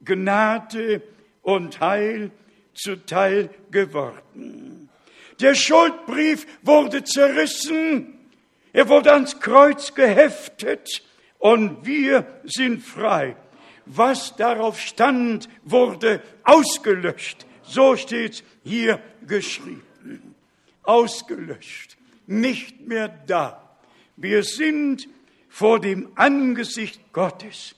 [0.04, 1.02] Gnade
[1.42, 2.30] und Heil
[2.74, 4.88] zuteil geworden.
[5.40, 8.18] Der Schuldbrief wurde zerrissen,
[8.72, 11.02] er wurde ans Kreuz geheftet
[11.38, 13.36] und wir sind frei.
[13.84, 17.46] Was darauf stand, wurde ausgelöscht.
[17.62, 20.34] So steht hier geschrieben.
[20.84, 21.96] Ausgelöscht,
[22.26, 23.76] nicht mehr da.
[24.16, 25.08] Wir sind
[25.48, 27.74] vor dem Angesicht Gottes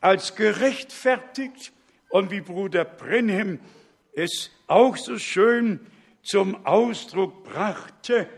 [0.00, 1.72] als gerechtfertigt
[2.08, 3.60] und wie Bruder Brenhem
[4.14, 5.80] es auch so schön
[6.22, 8.28] zum Ausdruck brachte,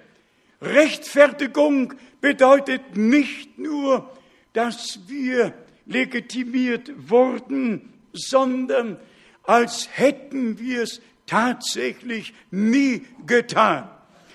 [0.61, 4.11] Rechtfertigung bedeutet nicht nur,
[4.53, 5.55] dass wir
[5.87, 8.99] legitimiert wurden, sondern
[9.43, 13.91] als hätten wir es tatsächlich nie getan.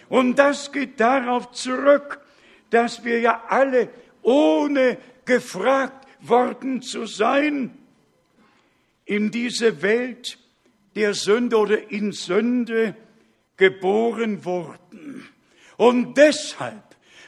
[0.09, 2.21] Und das geht darauf zurück,
[2.69, 3.89] dass wir ja alle,
[4.21, 7.77] ohne gefragt worden zu sein,
[9.05, 10.37] in diese Welt
[10.97, 12.95] der Sünde oder in Sünde
[13.55, 15.27] geboren wurden.
[15.77, 16.83] Und deshalb,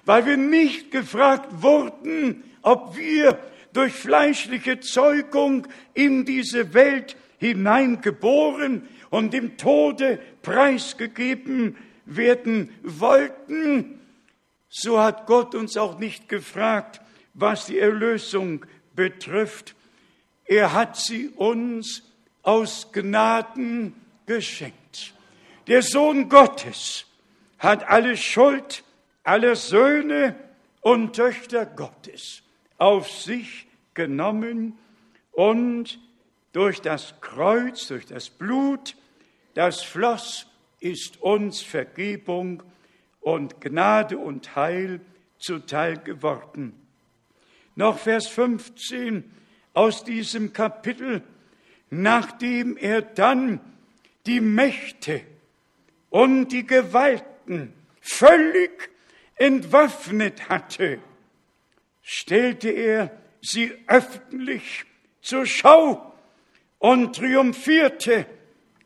[0.06, 3.38] weil wir nicht gefragt wurden, ob wir
[3.72, 14.00] durch fleischliche Zeugung in diese Welt hineingeboren und dem Tode preisgegeben werden wollten,
[14.68, 17.02] so hat Gott uns auch nicht gefragt,
[17.36, 18.66] was die Erlösung
[18.96, 19.76] betrifft.
[20.46, 22.09] Er hat sie uns
[22.44, 23.94] aus Gnaden
[24.26, 25.14] geschenkt.
[25.68, 27.06] Der Sohn Gottes
[27.58, 28.84] hat alle Schuld
[29.24, 30.36] aller Söhne
[30.82, 32.42] und Töchter Gottes
[32.78, 34.78] auf sich genommen
[35.32, 36.00] und
[36.54, 38.96] durch das Kreuz, durch das Blut,
[39.54, 40.48] das floss,
[40.80, 42.64] ist uns Vergebung
[43.20, 45.02] und Gnade und Heil
[45.38, 46.74] zuteil geworden.
[47.76, 49.30] Noch Vers 15
[49.74, 51.22] aus diesem Kapitel,
[51.90, 53.60] nachdem er dann
[54.26, 55.22] die Mächte
[56.10, 58.90] und die Gewalten völlig
[59.36, 61.00] entwaffnet hatte,
[62.02, 63.12] stellte er
[63.42, 64.86] sie öffentlich
[65.22, 66.14] zur Schau
[66.78, 68.26] und triumphierte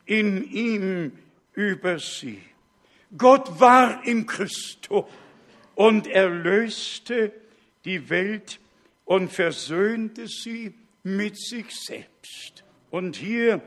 [0.06, 1.12] in ihm
[1.54, 2.40] über sie.
[3.16, 5.08] Gott war in Christo
[5.74, 7.32] und erlöste
[7.84, 8.60] die Welt
[9.04, 12.53] und versöhnte sie mit sich selbst.
[12.94, 13.60] Und hier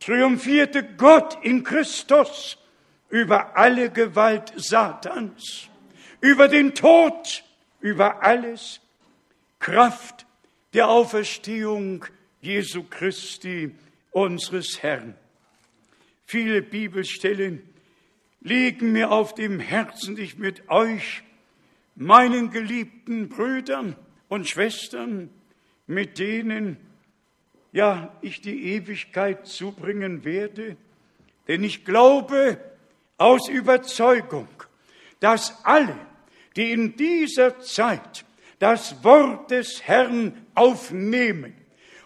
[0.00, 2.56] triumphierte Gott in Christus
[3.10, 5.68] über alle Gewalt Satans,
[6.22, 7.44] über den Tod,
[7.82, 8.80] über alles,
[9.58, 10.24] Kraft
[10.72, 12.06] der Auferstehung
[12.40, 13.74] Jesu Christi,
[14.12, 15.14] unseres Herrn.
[16.24, 17.68] Viele Bibelstellen
[18.40, 21.22] liegen mir auf dem Herzen, ich mit euch,
[21.96, 23.94] meinen geliebten Brüdern
[24.28, 25.28] und Schwestern,
[25.86, 26.78] mit denen
[27.74, 30.76] ja ich die Ewigkeit zubringen werde,
[31.48, 32.58] denn ich glaube
[33.18, 34.48] aus Überzeugung,
[35.20, 35.98] dass alle,
[36.56, 38.24] die in dieser Zeit
[38.60, 41.52] das Wort des Herrn aufnehmen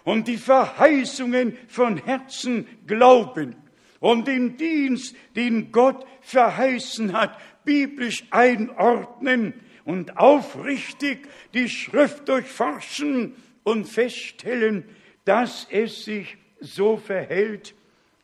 [0.03, 3.55] und die Verheißungen von Herzen glauben
[3.99, 9.53] und den Dienst, den Gott verheißen hat, biblisch einordnen
[9.85, 14.83] und aufrichtig die Schrift durchforschen und feststellen,
[15.29, 17.75] dass es sich so verhält.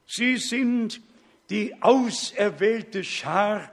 [0.08, 0.99] Sie sind
[1.51, 3.70] die auserwählte Schar,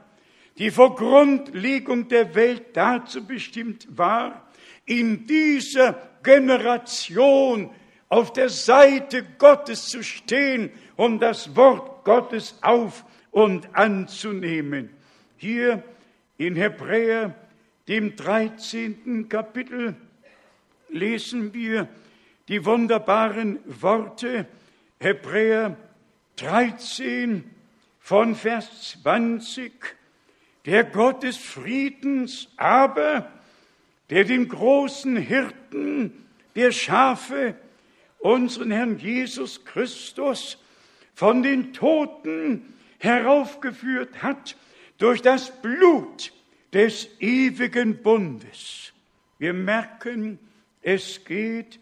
[0.59, 4.47] die vor Grundlegung der Welt dazu bestimmt war,
[4.85, 7.71] in dieser Generation
[8.07, 14.91] auf der Seite Gottes zu stehen und das Wort Gottes auf und anzunehmen.
[15.37, 15.81] Hier
[16.37, 17.33] in Hebräer,
[17.87, 19.27] dem 13.
[19.27, 19.95] Kapitel,
[20.89, 21.87] lesen wir
[22.47, 24.45] die wunderbaren Worte
[24.99, 25.77] Hebräer
[26.35, 27.43] 13
[27.99, 29.71] von Vers 20.
[30.65, 33.31] Der Gott des Friedens aber,
[34.09, 36.25] der den großen Hirten
[36.55, 37.55] der Schafe,
[38.19, 40.57] unseren Herrn Jesus Christus,
[41.13, 44.55] von den Toten heraufgeführt hat
[44.97, 46.31] durch das Blut
[46.71, 48.93] des ewigen Bundes.
[49.37, 50.39] Wir merken,
[50.81, 51.79] es geht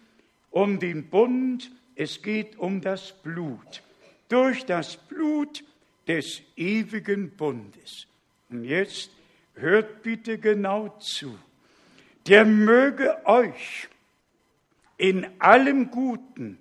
[0.52, 3.82] um den Bund, es geht um das Blut.
[4.30, 5.64] Durch das Blut
[6.08, 8.06] des ewigen Bundes.
[8.50, 9.10] Und jetzt
[9.56, 11.38] hört bitte genau zu.
[12.28, 13.88] Der möge euch
[14.98, 16.60] in allem Guten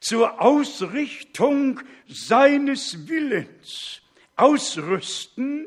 [0.00, 4.02] zur Ausrichtung seines Willens
[4.36, 5.66] ausrüsten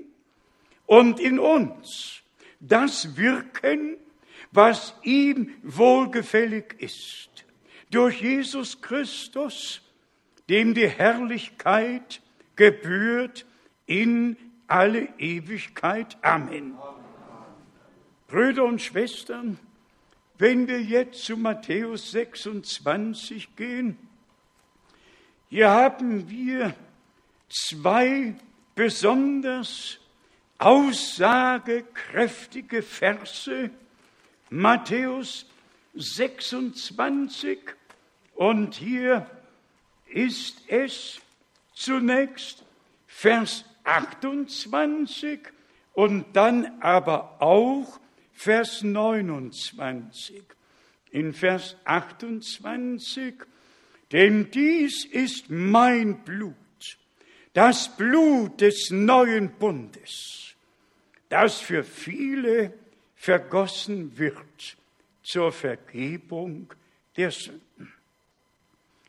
[0.85, 2.21] und in uns
[2.59, 3.97] das wirken,
[4.51, 7.42] was ihm wohlgefällig ist
[7.93, 9.81] durch Jesus Christus,
[10.49, 12.21] dem die Herrlichkeit
[12.55, 13.45] gebührt
[13.85, 14.37] in
[14.67, 16.17] alle Ewigkeit.
[16.21, 16.75] Amen.
[18.27, 19.59] Brüder und Schwestern,
[20.37, 23.97] wenn wir jetzt zu Matthäus 26 gehen,
[25.49, 26.75] hier haben wir
[27.47, 28.35] zwei
[28.73, 29.99] besonders
[30.57, 33.69] aussagekräftige Verse,
[34.49, 35.45] Matthäus
[35.93, 37.59] 26,
[38.35, 39.29] und hier
[40.07, 41.21] ist es
[41.73, 42.63] zunächst
[43.07, 45.39] Vers 28
[45.93, 47.99] und dann aber auch
[48.31, 50.43] Vers 29.
[51.11, 53.35] In Vers 28,
[54.11, 56.55] denn dies ist mein Blut,
[57.53, 60.55] das Blut des neuen Bundes,
[61.29, 62.73] das für viele
[63.15, 64.77] vergossen wird
[65.21, 66.73] zur Vergebung
[67.15, 67.93] der Sünden.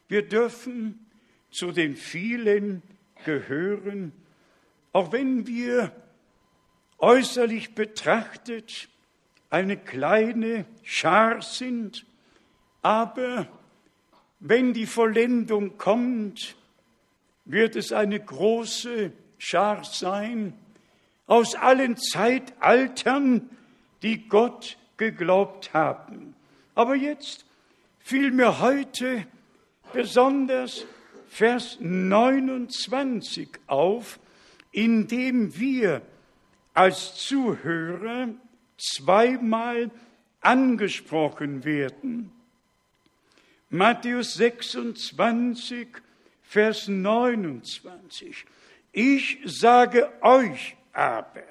[0.09, 1.07] Wir dürfen
[1.50, 2.82] zu den vielen
[3.24, 4.12] gehören,
[4.92, 5.92] auch wenn wir
[6.98, 8.88] äußerlich betrachtet
[9.50, 12.05] eine kleine Schar sind,
[12.82, 13.46] aber
[14.40, 16.57] wenn die Vollendung kommt,
[17.44, 20.55] wird es eine große Schar sein
[21.26, 23.48] aus allen Zeitaltern,
[24.02, 26.34] die Gott geglaubt haben.
[26.74, 27.46] Aber jetzt
[28.00, 29.26] fiel mir heute
[29.95, 30.84] besonders
[31.28, 34.20] Vers 29 auf,
[34.72, 36.03] in dem wir
[36.74, 38.28] als Zuhörer
[38.76, 39.90] zweimal
[40.40, 42.30] angesprochen werden.
[43.70, 45.88] Matthäus 26,
[46.42, 48.45] Vers 29.
[48.92, 51.42] Ich sage euch aber.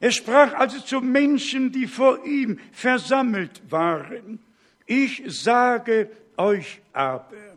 [0.00, 4.38] Er sprach also zu Menschen, die vor ihm versammelt waren.
[4.86, 7.47] Ich sage euch aber,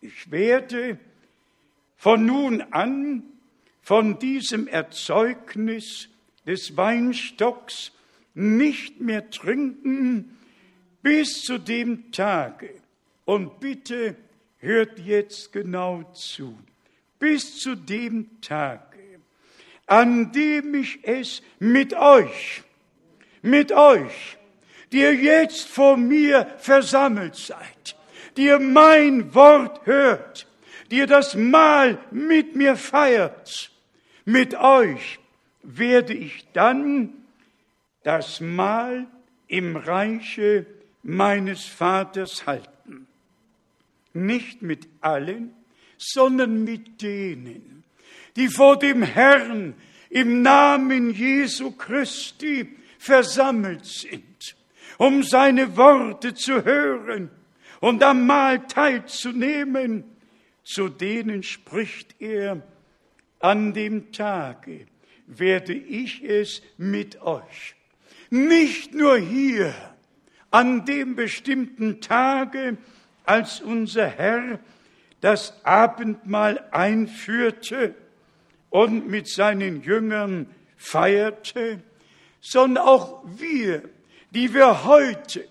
[0.00, 0.98] ich werde
[1.96, 3.22] von nun an
[3.82, 6.08] von diesem Erzeugnis
[6.46, 7.92] des Weinstocks
[8.34, 10.36] nicht mehr trinken
[11.02, 12.70] bis zu dem Tage.
[13.24, 14.16] Und bitte
[14.58, 16.58] hört jetzt genau zu.
[17.18, 19.20] Bis zu dem Tage,
[19.86, 22.62] an dem ich es mit euch,
[23.42, 24.38] mit euch,
[24.90, 27.96] die ihr jetzt vor mir versammelt seid,
[28.40, 30.46] die ihr mein Wort hört,
[30.90, 33.70] die ihr das Mahl mit mir feiert,
[34.24, 35.18] mit euch
[35.62, 37.12] werde ich dann
[38.02, 39.06] das Mahl
[39.46, 40.64] im Reiche
[41.02, 43.06] meines Vaters halten.
[44.14, 45.54] Nicht mit allen,
[45.98, 47.84] sondern mit denen,
[48.36, 49.74] die vor dem Herrn
[50.08, 54.56] im Namen Jesu Christi versammelt sind,
[54.96, 57.30] um seine Worte zu hören
[57.80, 60.04] und am Mahl teilzunehmen.
[60.62, 62.62] Zu denen spricht er
[63.40, 64.86] an dem Tage,
[65.26, 67.74] werde ich es mit euch.
[68.28, 69.74] Nicht nur hier,
[70.50, 72.76] an dem bestimmten Tage,
[73.24, 74.58] als unser Herr
[75.20, 77.94] das Abendmahl einführte
[78.70, 81.82] und mit seinen Jüngern feierte,
[82.40, 83.82] sondern auch wir,
[84.30, 85.46] die wir heute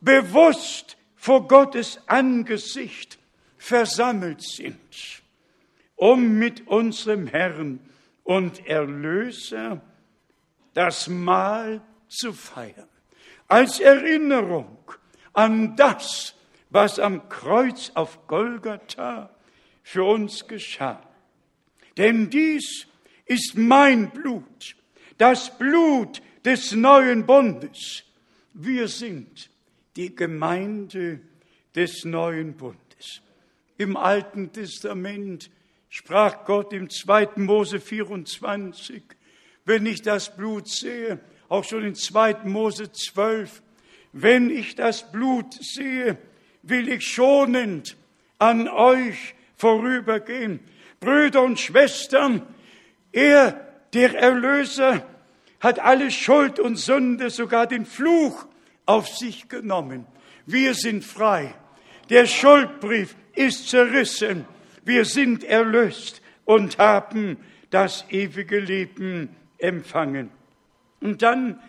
[0.00, 3.18] bewusst vor Gottes Angesicht
[3.58, 5.22] versammelt sind,
[5.94, 7.78] um mit unserem Herrn
[8.24, 9.82] und Erlöser
[10.72, 12.88] das Mahl zu feiern.
[13.48, 14.78] Als Erinnerung
[15.34, 16.34] an das,
[16.70, 19.28] was am Kreuz auf Golgatha
[19.82, 21.06] für uns geschah.
[21.98, 22.86] Denn dies
[23.26, 24.74] ist mein Blut,
[25.18, 28.04] das Blut des neuen Bundes.
[28.54, 29.49] Wir sind
[30.00, 31.20] die Gemeinde
[31.74, 33.20] des neuen Bundes.
[33.76, 35.50] Im Alten Testament
[35.90, 37.32] sprach Gott im 2.
[37.36, 39.02] Mose 24,
[39.66, 41.20] wenn ich das Blut sehe,
[41.50, 42.44] auch schon in 2.
[42.44, 43.60] Mose 12,
[44.14, 46.16] wenn ich das Blut sehe,
[46.62, 47.98] will ich schonend
[48.38, 50.60] an euch vorübergehen.
[50.98, 52.46] Brüder und Schwestern,
[53.12, 55.06] er, der Erlöser,
[55.60, 58.46] hat alle Schuld und Sünde, sogar den Fluch
[58.90, 60.04] auf sich genommen.
[60.46, 61.54] Wir sind frei.
[62.08, 64.46] Der Schuldbrief ist zerrissen.
[64.84, 67.36] Wir sind erlöst und haben
[67.70, 69.28] das ewige Leben
[69.58, 70.30] empfangen.
[71.00, 71.60] Und dann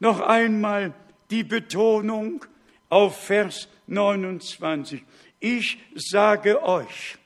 [0.00, 0.92] noch einmal
[1.30, 2.44] die Betonung
[2.90, 5.02] auf Vers 29.
[5.40, 7.16] Ich sage euch,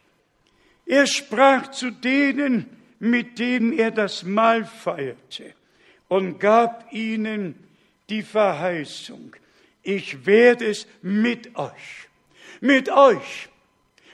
[0.87, 2.67] er sprach zu denen,
[3.01, 5.55] mit denen er das Mahl feierte
[6.07, 7.57] und gab ihnen
[8.11, 9.35] die Verheißung,
[9.83, 12.09] ich werde es mit euch
[12.61, 13.49] Mit euch,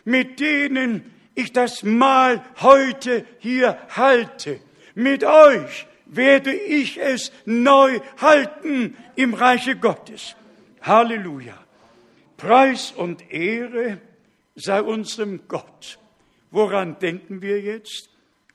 [0.04, 4.60] mit denen ich das Mahl heute hier halte.
[4.94, 10.36] Mit euch werde ich es neu halten im Reiche Gottes.
[10.80, 11.58] Halleluja.
[12.36, 14.00] Preis und Ehre
[14.54, 15.98] sei unserem Gott.
[16.50, 18.08] Woran denken wir jetzt?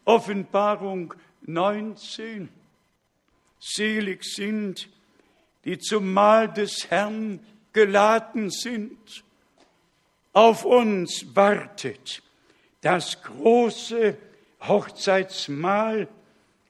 [0.05, 2.49] Offenbarung 19.
[3.59, 4.89] Selig sind,
[5.65, 7.39] die zum Mahl des Herrn
[7.73, 9.23] geladen sind.
[10.33, 12.23] Auf uns wartet
[12.81, 14.17] das große
[14.61, 16.07] Hochzeitsmahl,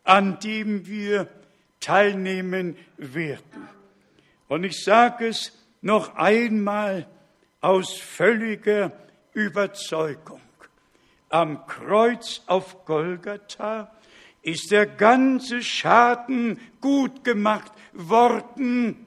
[0.04, 1.28] an dem wir
[1.80, 3.70] teilnehmen werden.
[4.48, 7.08] Und ich sage es noch einmal
[7.62, 8.92] aus völliger
[9.34, 10.42] Überzeugung.
[11.30, 13.92] Am Kreuz auf Golgatha
[14.42, 19.06] ist der ganze Schaden gut gemacht worden.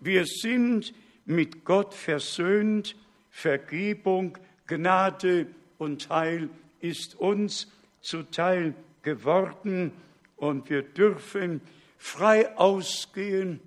[0.00, 0.94] Wir sind
[1.26, 2.96] mit Gott versöhnt,
[3.30, 5.46] Vergebung, Gnade
[5.78, 6.48] und Heil
[6.80, 7.70] ist uns
[8.00, 9.92] zuteil geworden
[10.36, 11.60] und wir dürfen
[11.98, 13.60] frei ausgehen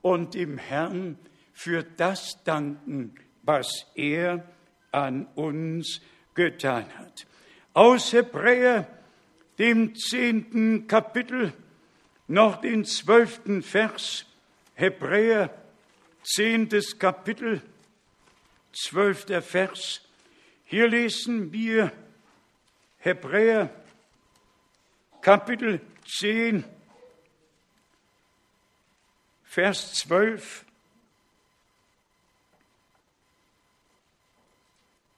[0.00, 1.18] und dem Herrn
[1.52, 4.44] für das danken, was er
[4.92, 6.00] an uns
[6.34, 7.26] getan hat.
[7.72, 8.86] Aus Hebräer
[9.58, 11.52] dem zehnten Kapitel,
[12.26, 14.26] noch den zwölften Vers,
[14.74, 15.50] Hebräer,
[16.22, 17.62] zehntes Kapitel,
[18.72, 20.00] zwölfter Vers.
[20.64, 21.92] Hier lesen wir
[22.98, 23.70] Hebräer,
[25.20, 26.64] Kapitel 10,
[29.44, 30.64] Vers 12.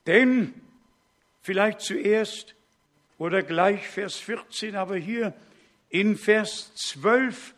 [0.06, 0.52] Denn
[1.42, 2.55] vielleicht zuerst
[3.18, 5.34] oder gleich Vers 14, aber hier
[5.88, 7.54] in Vers 12,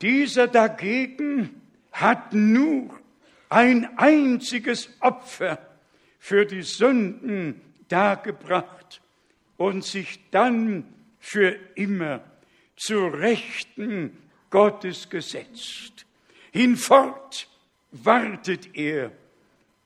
[0.00, 1.60] dieser dagegen
[1.92, 2.98] hat nur
[3.48, 5.58] ein einziges Opfer
[6.18, 9.02] für die Sünden dargebracht
[9.56, 10.84] und sich dann
[11.18, 12.22] für immer
[12.76, 14.16] zu Rechten
[14.48, 16.06] Gottes gesetzt.
[16.52, 17.48] Hinfort
[17.92, 19.12] wartet er,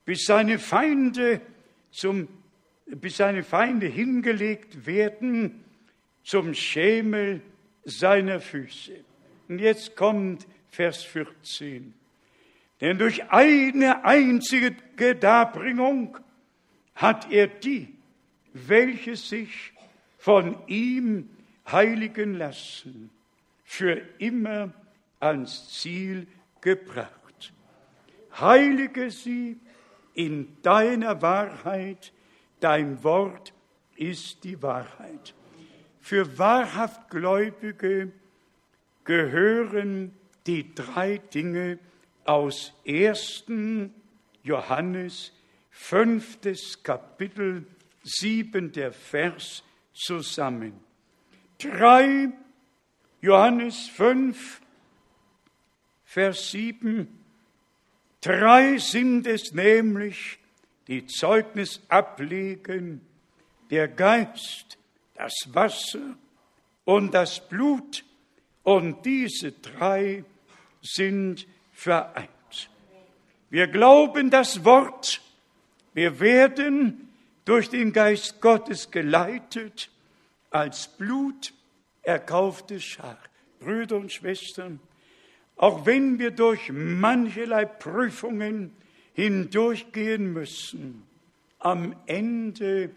[0.05, 1.41] bis seine Feinde
[1.91, 2.29] zum
[2.87, 5.65] bis seine Feinde hingelegt werden
[6.23, 7.41] zum Schemel
[7.85, 8.97] seiner Füße.
[9.49, 11.95] Und jetzt kommt Vers 14.
[12.81, 14.75] Denn durch eine einzige
[15.15, 16.19] Darbringung
[16.95, 17.89] hat er die,
[18.53, 19.73] welche sich
[20.19, 21.29] von ihm
[21.71, 23.11] heiligen lassen,
[23.65, 24.73] für immer
[25.21, 26.27] ans Ziel
[26.61, 27.53] gebracht.
[28.39, 29.59] Heilige sie
[30.15, 32.13] in deiner Wahrheit,
[32.65, 33.53] Dein Wort
[33.95, 35.35] ist die Wahrheit.
[36.01, 38.11] Für wahrhaft Gläubige
[39.05, 40.15] gehören
[40.47, 41.79] die drei Dinge
[42.25, 43.45] aus 1.
[44.43, 45.35] Johannes,
[45.69, 47.67] fünftes Kapitel,
[48.03, 49.63] siebenter Vers
[49.93, 50.73] zusammen.
[51.59, 52.31] Drei,
[53.21, 54.63] Johannes 5,
[56.07, 57.09] Vers 7,
[58.23, 60.39] drei sind es nämlich,
[60.89, 63.01] die Zeugnis ablegen,
[63.71, 64.79] der Geist,
[65.15, 66.17] das Wasser
[66.85, 68.05] und das Blut,
[68.63, 70.25] und diese drei
[70.81, 72.31] sind vereint.
[73.51, 75.21] Wir glauben das Wort,
[75.93, 77.13] wir werden
[77.45, 79.91] durch den Geist Gottes geleitet
[80.51, 81.53] als Blut
[82.03, 83.19] erkaufte Schar.
[83.61, 84.81] Brüder und Schwestern,
[85.57, 88.75] auch wenn wir durch mancherlei Prüfungen
[89.15, 91.03] hindurchgehen müssen.
[91.59, 92.91] Am Ende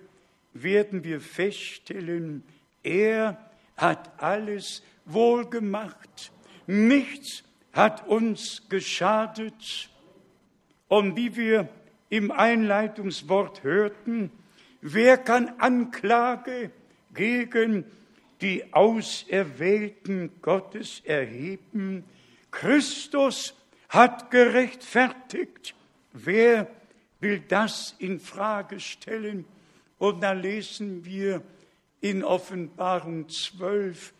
[0.53, 2.43] werden wir feststellen,
[2.83, 3.37] er
[3.77, 6.31] hat alles wohlgemacht.
[6.65, 9.89] Nichts hat uns geschadet.
[10.87, 11.69] Und wie wir
[12.09, 14.31] im Einleitungswort hörten,
[14.81, 16.71] wer kann Anklage
[17.13, 17.85] gegen
[18.41, 22.03] die Auserwählten Gottes erheben?
[22.51, 23.53] Christus
[23.89, 25.75] hat gerechtfertigt.
[26.25, 26.67] Wer
[27.19, 29.45] will das in Frage stellen?
[29.97, 31.41] Und dann lesen wir
[32.01, 34.13] in Offenbarung 12,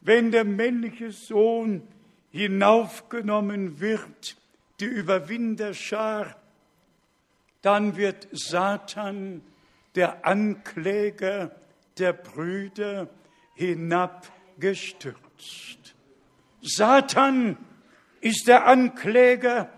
[0.00, 1.82] wenn der männliche Sohn
[2.30, 4.36] hinaufgenommen wird,
[4.80, 6.36] die Überwinderschar,
[7.62, 9.40] dann wird Satan,
[9.94, 11.54] der Ankläger
[11.98, 13.08] der Brüder,
[13.54, 15.94] hinabgestürzt.
[16.60, 17.56] Satan
[18.20, 19.70] ist der Ankläger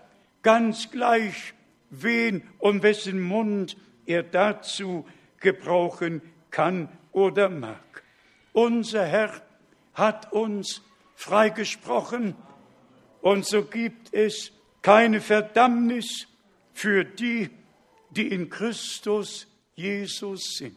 [0.43, 1.53] ganz gleich,
[1.91, 3.77] wen und wessen Mund
[4.07, 5.07] er dazu
[5.41, 8.03] gebrauchen kann oder mag.
[8.53, 9.33] Unser Herr
[9.95, 10.83] hat uns
[11.15, 12.35] freigesprochen
[13.21, 16.29] und so gibt es keine Verdammnis
[16.73, 17.51] für die,
[18.11, 20.77] die in Christus Jesus sind.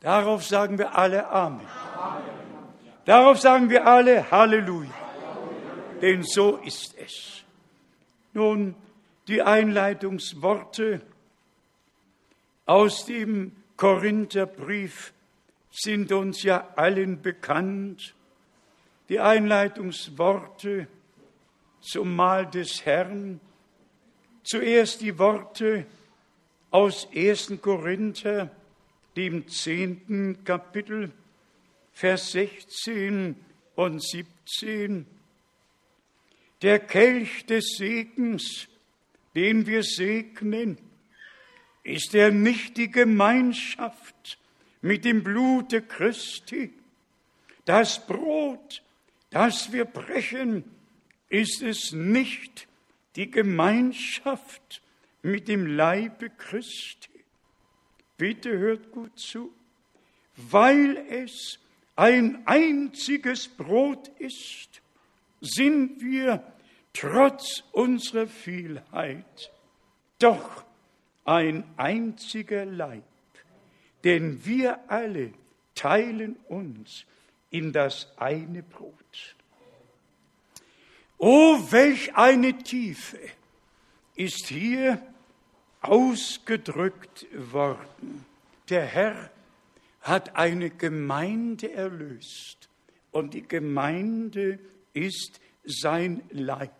[0.00, 1.66] Darauf sagen wir alle Amen.
[3.04, 4.90] Darauf sagen wir alle Halleluja.
[6.00, 7.44] Denn so ist es.
[8.32, 8.74] Nun,
[9.28, 11.00] die Einleitungsworte
[12.66, 15.12] aus dem Korintherbrief
[15.70, 18.14] sind uns ja allen bekannt.
[19.08, 20.86] Die Einleitungsworte
[21.80, 23.40] zum Mahl des Herrn.
[24.44, 25.86] Zuerst die Worte
[26.70, 27.54] aus 1.
[27.60, 28.50] Korinther,
[29.16, 31.12] dem zehnten Kapitel,
[31.92, 33.36] Vers 16
[33.74, 35.06] und 17.
[36.62, 38.68] Der Kelch des Segens,
[39.34, 40.78] den wir segnen,
[41.82, 44.38] ist er nicht die Gemeinschaft
[44.80, 46.72] mit dem Blute Christi?
[47.64, 48.82] Das Brot,
[49.30, 50.64] das wir brechen,
[51.28, 52.68] ist es nicht
[53.16, 54.82] die Gemeinschaft
[55.22, 57.08] mit dem Leibe Christi?
[58.16, 59.52] Bitte hört gut zu.
[60.36, 61.58] Weil es
[61.96, 64.82] ein einziges Brot ist,
[65.40, 66.42] sind wir
[66.92, 69.50] trotz unserer Vielheit
[70.18, 70.64] doch
[71.24, 73.02] ein einziger Leib,
[74.04, 75.32] denn wir alle
[75.74, 77.04] teilen uns
[77.50, 79.36] in das eine Brot.
[81.18, 83.18] Oh, welch eine Tiefe
[84.16, 85.00] ist hier
[85.80, 88.24] ausgedrückt worden.
[88.68, 89.30] Der Herr
[90.00, 92.68] hat eine Gemeinde erlöst
[93.12, 94.58] und die Gemeinde
[94.94, 96.72] ist sein Leib.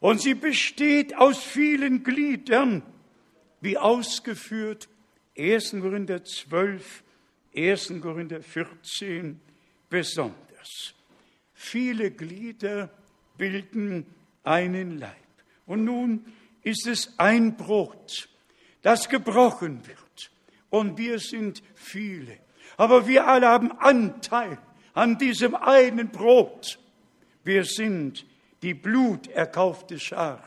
[0.00, 2.82] Und sie besteht aus vielen Gliedern,
[3.60, 4.88] wie ausgeführt
[5.36, 5.76] 1.
[5.80, 7.02] Korinther 12,
[7.56, 7.94] 1.
[8.00, 9.40] Korinther 14
[9.88, 10.94] besonders.
[11.52, 12.90] Viele Glieder
[13.36, 14.06] bilden
[14.44, 15.12] einen Leib.
[15.66, 16.24] Und nun
[16.62, 18.28] ist es ein Brot,
[18.82, 20.30] das gebrochen wird.
[20.70, 22.38] Und wir sind viele.
[22.76, 24.58] Aber wir alle haben Anteil
[24.94, 26.78] an diesem einen Brot.
[27.42, 28.24] Wir sind
[28.62, 30.42] die bluterkaufte Schar.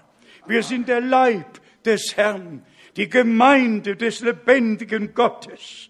[0.48, 5.90] Wir sind der Leib des Herrn, die Gemeinde des lebendigen Gottes.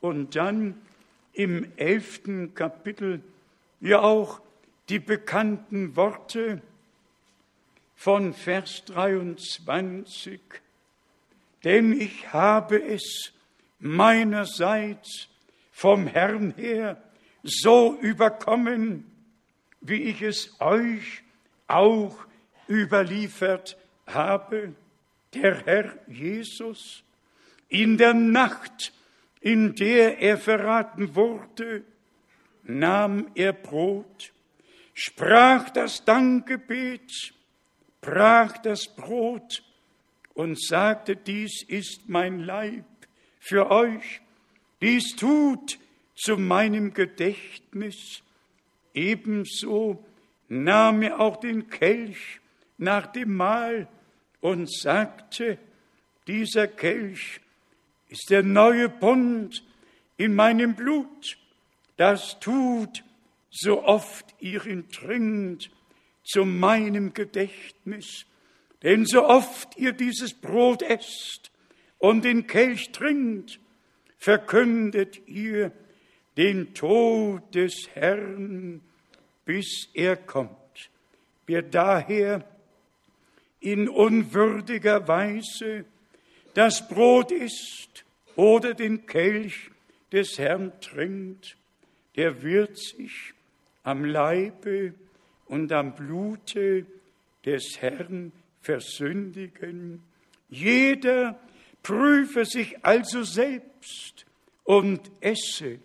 [0.00, 0.80] Und dann
[1.32, 3.22] im elften Kapitel
[3.80, 4.40] ja auch
[4.88, 6.60] die bekannten Worte
[7.94, 10.40] von Vers 23.
[11.64, 13.32] Denn ich habe es
[13.78, 15.28] meinerseits
[15.70, 17.02] vom Herrn her
[17.42, 19.10] so überkommen,
[19.80, 21.22] wie ich es euch
[21.74, 22.16] auch
[22.68, 24.74] überliefert habe.
[25.34, 27.02] Der Herr Jesus
[27.68, 28.92] in der Nacht,
[29.40, 31.84] in der er verraten wurde,
[32.64, 34.32] nahm er Brot
[35.00, 37.32] sprach das Dankgebet,
[38.02, 39.62] brach das Brot
[40.34, 42.84] und sagte, dies ist mein Leib
[43.38, 44.20] für euch,
[44.82, 45.78] dies tut
[46.14, 48.22] zu meinem Gedächtnis.
[48.92, 50.04] Ebenso
[50.50, 52.40] nahm er auch den Kelch
[52.76, 53.88] nach dem Mahl
[54.40, 55.58] und sagte,
[56.26, 57.40] dieser Kelch
[58.08, 59.64] ist der neue Bund
[60.16, 61.38] in meinem Blut,
[61.96, 63.04] das tut
[63.50, 65.70] so oft ihr ihn trinkt,
[66.24, 68.26] zu meinem Gedächtnis.
[68.82, 71.50] Denn so oft ihr dieses Brot esst
[71.98, 73.60] und den Kelch trinkt,
[74.16, 75.72] verkündet ihr
[76.36, 78.80] den Tod des Herrn,
[79.50, 80.90] bis er kommt.
[81.44, 82.44] Wer daher
[83.58, 85.86] in unwürdiger Weise
[86.54, 88.04] das Brot isst
[88.36, 89.72] oder den Kelch
[90.12, 91.56] des Herrn trinkt,
[92.14, 93.34] der wird sich
[93.82, 94.94] am Leibe
[95.46, 96.86] und am Blute
[97.44, 98.30] des Herrn
[98.60, 100.00] versündigen.
[100.48, 101.40] Jeder
[101.82, 104.26] prüfe sich also selbst
[104.62, 105.80] und esse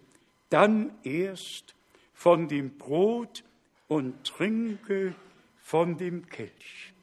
[0.51, 1.73] dann erst
[2.13, 3.43] von dem Brot
[3.87, 5.15] und trinke
[5.57, 6.93] von dem Kelch.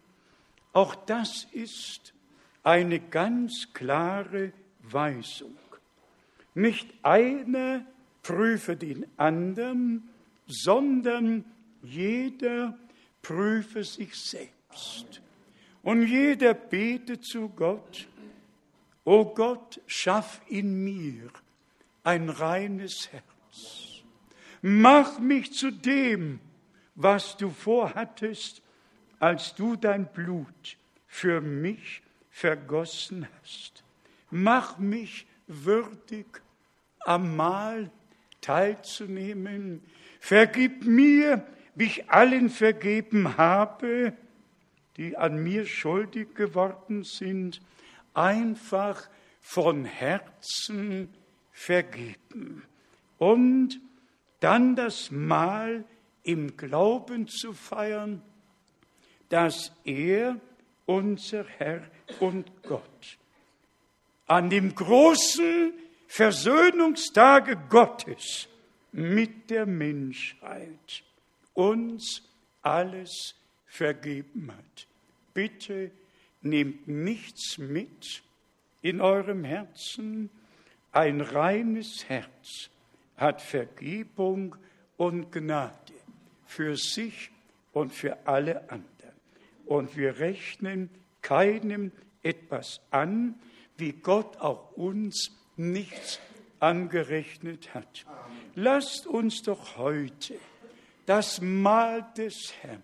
[0.72, 2.14] Auch das ist
[2.62, 4.52] eine ganz klare
[4.82, 5.56] Weisung.
[6.54, 7.84] Nicht einer
[8.22, 10.08] prüfe den anderen,
[10.46, 11.44] sondern
[11.82, 12.78] jeder
[13.20, 15.22] prüfe sich selbst.
[15.82, 18.06] Und jeder bete zu Gott,
[19.04, 21.28] O Gott, schaff in mir
[22.04, 24.02] ein reines Herz.
[24.60, 26.38] Mach mich zu dem,
[27.02, 28.62] was du vorhattest,
[29.18, 30.76] als du dein Blut
[31.06, 33.84] für mich vergossen hast.
[34.30, 36.26] Mach mich würdig,
[37.00, 37.90] am Mahl
[38.40, 39.82] teilzunehmen,
[40.22, 41.44] Vergib mir,
[41.74, 44.12] wie ich allen vergeben habe.
[44.96, 47.60] die an mir schuldig geworden sind,
[48.14, 49.08] einfach
[49.40, 51.08] von Herzen
[51.50, 52.62] vergeben
[53.16, 53.80] und
[54.40, 55.84] dann das Mahl
[56.22, 58.22] im Glauben zu feiern,
[59.28, 60.38] dass er,
[60.86, 61.82] unser Herr
[62.20, 63.18] und Gott,
[64.26, 65.72] an dem großen
[66.06, 68.48] Versöhnungstage Gottes
[68.92, 71.02] mit der Menschheit
[71.54, 72.22] uns
[72.60, 73.34] alles
[73.66, 74.86] vergeben hat.
[75.32, 75.90] Bitte
[76.42, 78.22] nehmt nichts mit
[78.82, 80.28] in eurem Herzen.
[80.92, 82.68] Ein reines Herz
[83.16, 84.56] hat Vergebung
[84.98, 85.94] und Gnade
[86.54, 87.30] für sich
[87.72, 88.92] und für alle anderen.
[89.66, 90.90] Und wir rechnen
[91.22, 91.92] keinem
[92.22, 93.34] etwas an,
[93.76, 96.20] wie Gott auch uns nichts
[96.60, 98.04] angerechnet hat.
[98.54, 100.38] Lasst uns doch heute
[101.06, 102.82] das Mahl des Herrn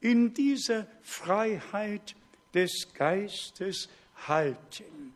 [0.00, 2.14] in dieser Freiheit
[2.54, 3.88] des Geistes
[4.26, 5.14] halten.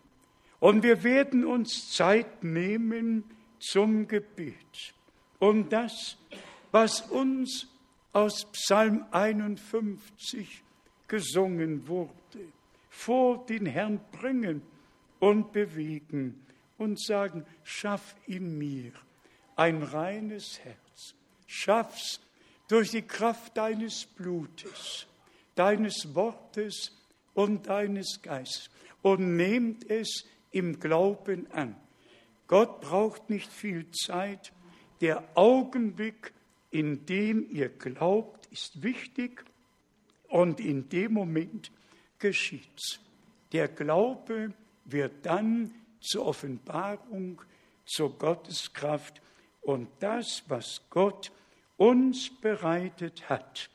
[0.59, 3.25] Und wir werden uns Zeit nehmen
[3.59, 4.95] zum Gebet.
[5.39, 6.17] Und das,
[6.71, 7.69] was uns
[8.13, 10.63] aus Psalm 51
[11.09, 12.15] gesungen wurde,
[12.89, 14.63] vor den Herrn bringen
[15.19, 16.45] und bewegen
[16.79, 18.93] und sagen, schaff in mir
[19.57, 21.15] ein reines Herz,
[21.47, 22.21] schaff's
[22.69, 25.07] durch die Kraft deines Blutes,
[25.55, 26.93] deines Wortes
[27.35, 28.71] und deines Geistes
[29.03, 31.77] und nehmt es im Glauben an.
[32.47, 34.53] Gott braucht nicht viel Zeit.
[35.01, 36.33] Der Augenblick,
[36.71, 39.45] in dem ihr glaubt, ist wichtig
[40.29, 41.71] und in dem Moment
[42.19, 43.01] geschieht's.
[43.53, 44.53] Der Glaube
[44.85, 47.43] wird dann zur Offenbarung,
[47.85, 49.21] zur Gotteskraft
[49.61, 51.33] und das, was Gott
[51.77, 53.71] uns bereitet hat,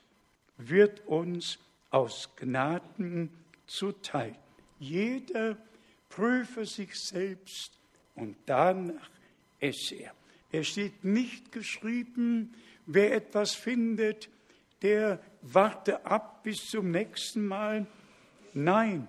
[0.57, 3.29] wird uns aus Gnaden
[3.67, 4.37] zuteil.
[4.79, 5.57] Jeder
[6.09, 7.77] prüfe sich selbst
[8.15, 9.09] und danach
[9.59, 10.13] esse er.
[10.51, 12.53] Es steht nicht geschrieben,
[12.85, 14.29] wer etwas findet,
[14.81, 17.87] der warte ab bis zum nächsten Mal.
[18.53, 19.07] Nein,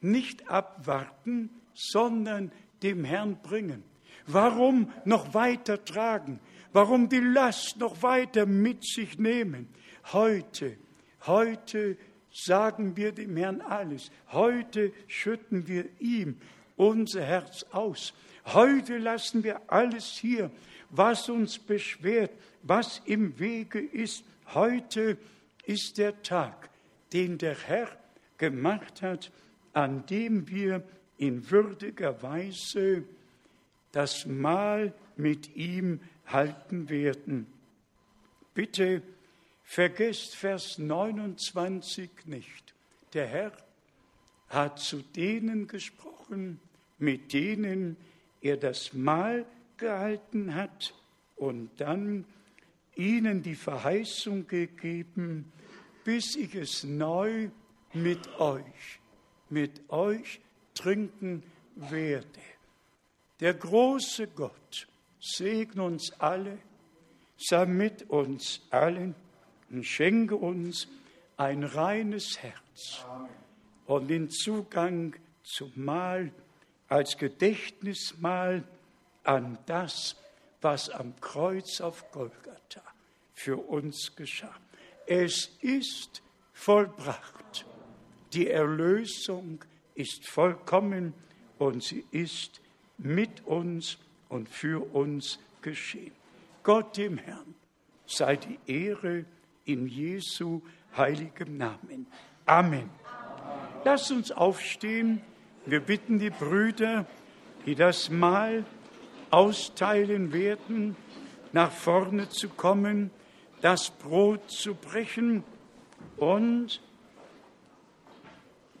[0.00, 2.52] nicht abwarten, sondern
[2.82, 3.84] dem Herrn bringen.
[4.26, 6.40] Warum noch weiter tragen?
[6.72, 9.68] Warum die Last noch weiter mit sich nehmen?
[10.12, 10.76] Heute,
[11.26, 11.96] heute
[12.32, 14.10] sagen wir dem Herrn alles.
[14.30, 16.38] Heute schütten wir ihm
[16.76, 18.14] unser Herz aus.
[18.46, 20.50] Heute lassen wir alles hier,
[20.92, 22.30] was uns beschwert,
[22.62, 24.24] was im Wege ist.
[24.54, 25.16] Heute
[25.64, 26.70] ist der Tag,
[27.12, 27.88] den der Herr
[28.38, 29.32] gemacht hat,
[29.72, 30.82] an dem wir
[31.16, 33.04] in würdiger Weise
[33.90, 37.46] das Mahl mit ihm halten werden.
[38.54, 39.02] Bitte
[39.64, 42.74] vergesst Vers 29 nicht.
[43.14, 43.52] Der Herr
[44.48, 46.60] hat zu denen gesprochen,
[46.98, 47.96] mit denen
[48.42, 49.46] er das Mahl
[49.82, 50.94] gehalten hat
[51.34, 52.24] und dann
[52.94, 55.52] ihnen die Verheißung gegeben,
[56.04, 57.50] bis ich es neu
[57.92, 59.00] mit euch,
[59.50, 60.40] mit euch
[60.74, 61.42] trinken
[61.74, 62.40] werde.
[63.40, 64.86] Der große Gott,
[65.20, 66.58] segne uns alle,
[67.36, 69.16] sei mit uns allen
[69.68, 70.86] und schenke uns
[71.36, 73.04] ein reines Herz
[73.86, 76.32] und den Zugang zum Mahl
[76.88, 78.62] als Gedächtnismahl
[79.24, 80.16] an das,
[80.60, 82.82] was am Kreuz auf Golgatha
[83.34, 84.54] für uns geschah.
[85.06, 87.66] Es ist vollbracht.
[88.32, 89.64] Die Erlösung
[89.94, 91.12] ist vollkommen
[91.58, 92.60] und sie ist
[92.98, 93.98] mit uns
[94.28, 96.12] und für uns geschehen.
[96.62, 97.54] Gott dem Herrn
[98.06, 99.24] sei die Ehre
[99.64, 100.62] in Jesu
[100.96, 102.06] heiligem Namen.
[102.46, 102.90] Amen.
[103.84, 105.20] Lass uns aufstehen.
[105.66, 107.06] Wir bitten die Brüder,
[107.66, 108.64] die das Mahl
[109.32, 110.94] austeilen werden,
[111.52, 113.10] nach vorne zu kommen,
[113.62, 115.42] das Brot zu brechen
[116.18, 116.80] und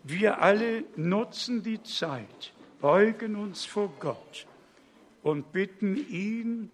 [0.04, 4.46] wir alle nutzen die Zeit, beugen uns vor Gott
[5.22, 6.70] und bitten ihn,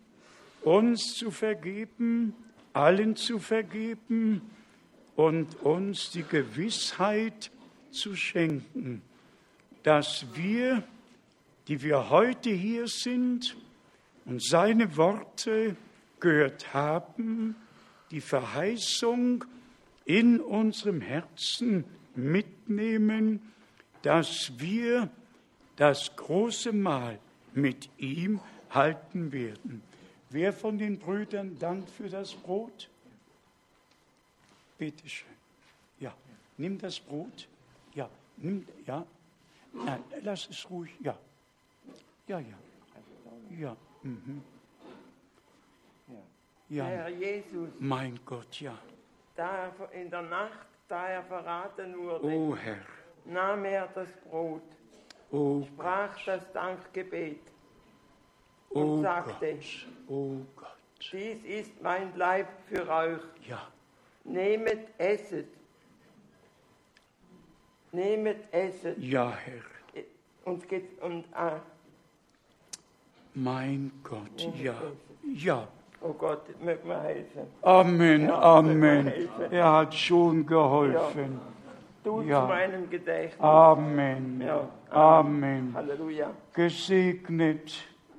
[0.62, 2.34] uns zu vergeben,
[2.72, 4.42] allen zu vergeben
[5.14, 7.52] und uns die Gewissheit
[7.90, 9.02] zu schenken,
[9.84, 10.82] dass wir,
[11.68, 13.56] die wir heute hier sind
[14.28, 15.74] und seine Worte
[16.20, 17.56] gehört haben,
[18.10, 19.44] die Verheißung
[20.04, 23.52] in unserem Herzen mitnehmen,
[24.02, 25.10] dass wir
[25.76, 27.18] das große Mahl
[27.54, 29.82] mit ihm halten werden.
[30.30, 32.90] Wer von den Brüdern dankt für das Brot?
[34.76, 35.28] Bitte schön.
[36.00, 36.14] Ja.
[36.58, 37.48] nimm das Brot.
[37.94, 39.06] Ja, nimm, ja.
[39.72, 40.90] Nein, lass es ruhig.
[41.00, 41.18] Ja.
[42.26, 42.58] Ja, ja.
[43.58, 43.76] Ja.
[44.02, 44.42] Mhm.
[46.68, 46.84] Ja.
[46.84, 47.70] Herr Jesus.
[47.78, 48.76] Mein Gott, ja.
[49.36, 52.80] Da in der Nacht, da er verraten wurde, oh Herr,
[53.24, 54.62] nahm er das Brot,
[55.30, 56.26] oh sprach Gott.
[56.26, 57.40] das Dankgebet
[58.70, 59.86] oh und sagte, Gott.
[60.08, 60.76] oh Gott,
[61.12, 63.22] dies ist mein Leib für euch.
[63.46, 63.66] Ja.
[64.24, 65.48] Nehmet, esset.
[67.92, 68.98] Nehmet, esset.
[68.98, 69.62] Ja, Herr.
[70.44, 70.64] Und,
[71.00, 71.60] und äh,
[73.42, 74.74] mein Gott, ja,
[75.34, 75.68] ja.
[76.00, 77.42] Oh Gott, möge mir helfen.
[77.62, 79.12] Amen, Amen.
[79.50, 81.40] Er hat schon geholfen.
[82.04, 83.40] Du zu meinem Gedächtnis.
[83.40, 84.42] Amen.
[84.90, 85.72] Amen.
[85.74, 86.30] Halleluja.
[86.54, 87.72] Gesegnet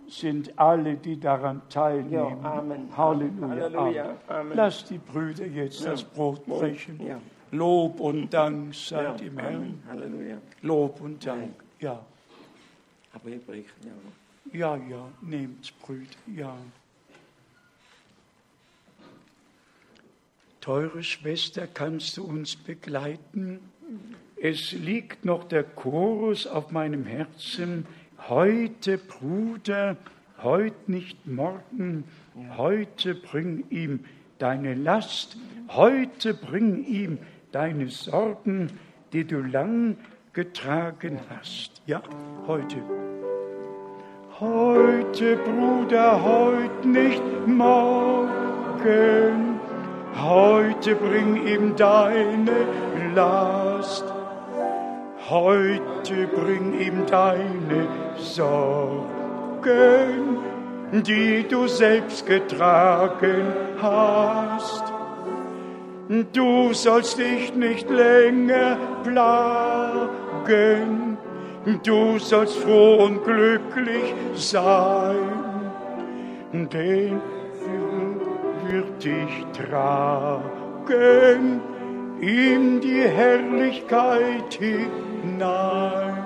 [0.07, 2.43] sind alle, die daran teilnehmen.
[2.43, 2.89] Amen.
[2.95, 4.17] Halleluja.
[4.27, 4.51] Amen.
[4.55, 6.99] Lass die Brüder jetzt das Brot brechen.
[7.51, 9.81] Lob und Dank sei dem Herrn.
[9.89, 10.37] Halleluja.
[10.61, 11.53] Lob und Dank.
[11.79, 11.99] Ja.
[13.13, 13.91] Aber wir brechen ja.
[14.51, 16.57] Ja, ja, nehmt's, Brüder, ja.
[20.59, 23.59] Teure Schwester, kannst du uns begleiten?
[24.41, 27.85] Es liegt noch der Chorus auf meinem Herzen.
[28.27, 29.97] Heute, Bruder,
[30.41, 32.05] heute nicht morgen,
[32.57, 34.05] heute bring ihm
[34.39, 35.37] deine Last,
[35.69, 37.19] heute bring ihm
[37.51, 38.71] deine Sorgen,
[39.13, 39.97] die du lang
[40.33, 41.81] getragen hast.
[41.85, 42.01] Ja,
[42.47, 43.08] heute.
[44.41, 48.29] Heute, Bruder, heute nicht morgen.
[50.15, 52.65] Heute bring ihm deine
[53.13, 54.05] Last.
[55.29, 57.85] Heute bring ihm deine
[58.17, 60.37] Sorgen,
[60.93, 63.47] die du selbst getragen
[63.81, 64.85] hast.
[66.31, 71.08] Du sollst dich nicht länger plagen
[71.83, 75.15] du sollst froh und glücklich sein,
[76.51, 77.21] denn
[78.67, 81.61] wird dich tragen
[82.21, 86.23] in die Herrlichkeit hinein.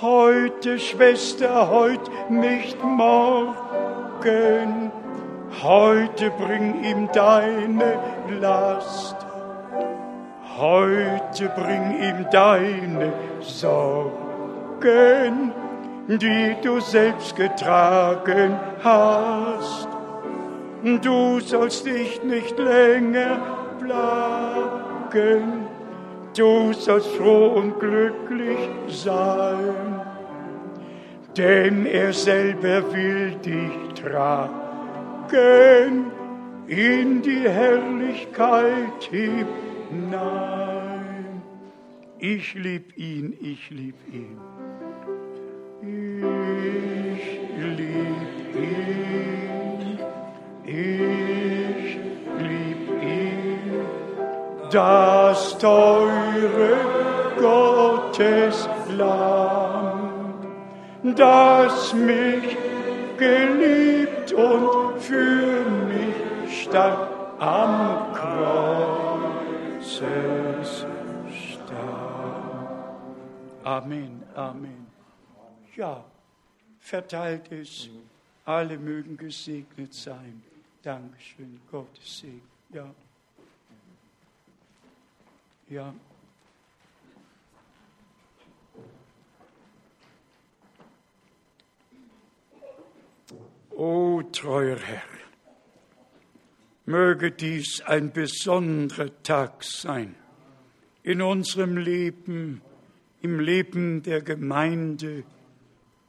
[0.00, 4.90] Heute, Schwester, heute nicht morgen,
[5.62, 7.98] heute bring ihm deine
[8.40, 9.23] Last
[10.56, 14.12] Heute bring ihm deine Sorgen,
[16.06, 19.88] die du selbst getragen hast.
[21.02, 23.40] Du sollst dich nicht länger
[23.80, 25.66] plagen,
[26.36, 30.02] du sollst froh und glücklich sein,
[31.36, 34.52] denn er selber will dich tragen
[36.68, 39.64] in die Herrlichkeit hinein.
[40.10, 40.43] Nein,
[42.32, 44.38] ich lieb ihn, ich lieb ihn.
[47.12, 47.24] Ich
[47.78, 49.98] lieb ihn,
[50.64, 51.98] ich
[52.38, 53.60] lieb ihn.
[54.70, 56.76] Das teure
[57.38, 60.32] Gottes Lamm,
[61.14, 62.56] das mich
[63.18, 68.03] geliebt und für mich starb am
[73.64, 74.86] Amen, Amen.
[75.74, 76.04] Ja,
[76.80, 77.88] verteilt es.
[78.44, 80.42] Alle mögen gesegnet sein.
[80.82, 82.42] Dankeschön, Gottes Segen.
[82.70, 82.94] Ja.
[85.68, 85.94] Ja.
[93.70, 95.02] O treuer Herr,
[96.84, 100.14] Möge dies ein besonderer Tag sein
[101.02, 102.60] in unserem Leben,
[103.24, 105.24] im Leben der Gemeinde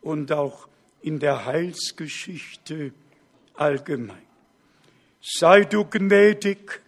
[0.02, 0.68] und auch
[1.02, 2.92] in der Heilsgeschichte
[3.54, 4.28] allgemein.
[5.22, 6.82] Sei du gnädig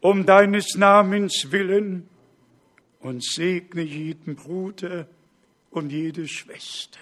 [0.00, 2.08] um deines Namens willen
[2.98, 5.06] und segne jeden Bruder
[5.70, 6.98] und jede Schwester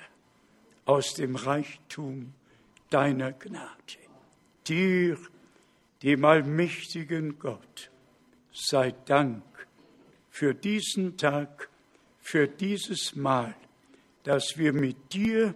[0.85, 2.35] aus dem Reichtum
[2.91, 3.71] deiner Gnade.
[4.69, 5.17] Dir
[6.03, 7.91] dem allmächtigen Gott
[8.53, 9.43] sei Dank
[10.29, 11.70] für diesen Tag,
[12.31, 13.57] für dieses Mal,
[14.23, 15.53] dass wir mit dir,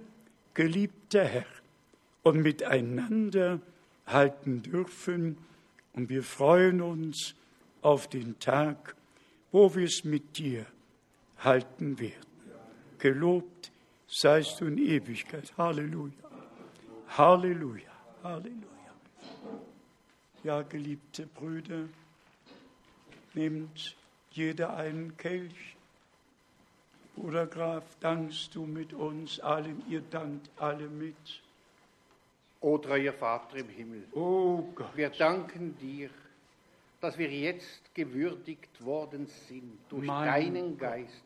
[0.54, 1.46] geliebter Herr,
[2.24, 3.60] und miteinander
[4.06, 5.38] halten dürfen.
[5.92, 7.36] Und wir freuen uns
[7.80, 8.96] auf den Tag,
[9.52, 10.66] wo wir es mit dir
[11.38, 12.26] halten werden.
[12.98, 13.70] Gelobt
[14.08, 15.56] seist du in Ewigkeit.
[15.56, 16.12] Halleluja.
[17.16, 17.92] Halleluja.
[18.24, 18.64] Halleluja.
[20.42, 21.84] Ja, geliebte Brüder,
[23.32, 23.96] nehmt
[24.32, 25.73] jeder einen Kelch.
[27.16, 31.16] Bruder Graf, dankst du mit uns allen, ihr dankt alle mit.
[32.60, 34.96] O treuer Vater im Himmel, oh Gott.
[34.96, 36.08] wir danken dir,
[37.00, 40.80] dass wir jetzt gewürdigt worden sind, durch mein deinen Gott.
[40.80, 41.24] Geist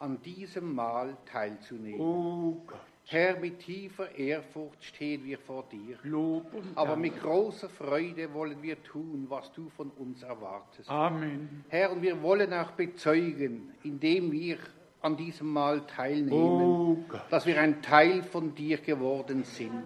[0.00, 2.00] an diesem Mahl teilzunehmen.
[2.00, 2.80] Oh Gott.
[3.06, 5.98] Herr, mit tiefer Ehrfurcht stehen wir vor dir.
[6.04, 10.88] Lob und Aber mit großer Freude wollen wir tun, was du von uns erwartest.
[10.88, 11.64] Amen.
[11.68, 14.56] Herr, und wir wollen auch bezeugen, indem wir
[15.04, 16.96] an diesem Mahl teilnehmen, oh
[17.30, 19.84] dass wir ein Teil von dir geworden sind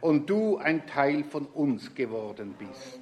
[0.00, 3.00] und du ein Teil von uns geworden bist.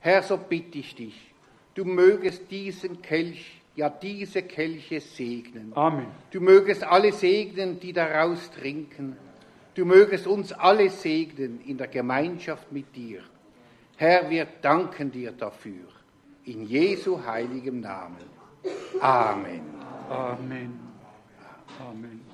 [0.00, 1.34] Herr, so bitte ich dich,
[1.74, 5.72] du mögest diesen Kelch ja diese Kelche segnen.
[5.74, 6.06] Amen.
[6.30, 9.16] Du mögest alle segnen, die daraus trinken.
[9.74, 13.22] Du mögest uns alle segnen in der Gemeinschaft mit dir.
[13.96, 15.86] Herr, wir danken dir dafür.
[16.44, 18.28] In Jesu heiligem Namen.
[19.00, 19.79] Amen.
[20.10, 20.78] Amen.
[21.80, 22.29] Amen.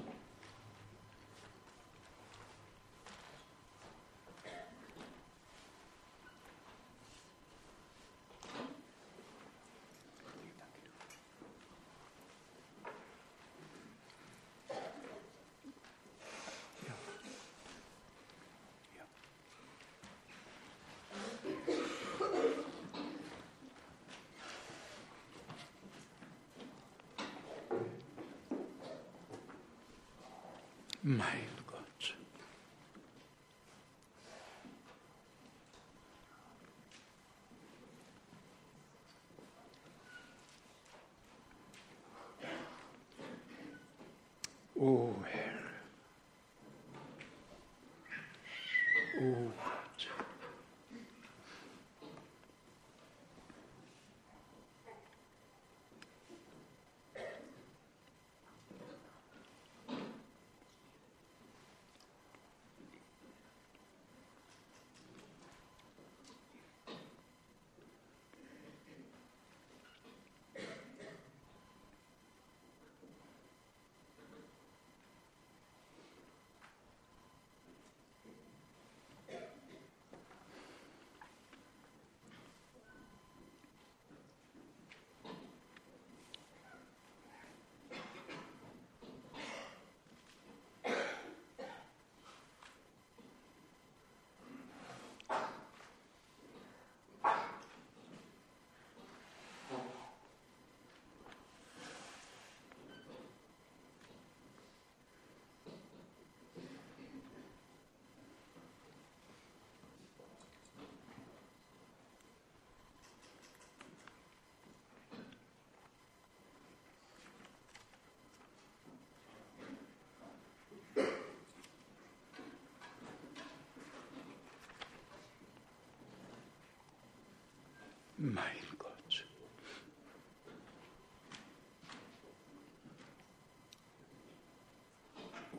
[128.19, 128.45] Mein
[128.79, 129.27] Gott.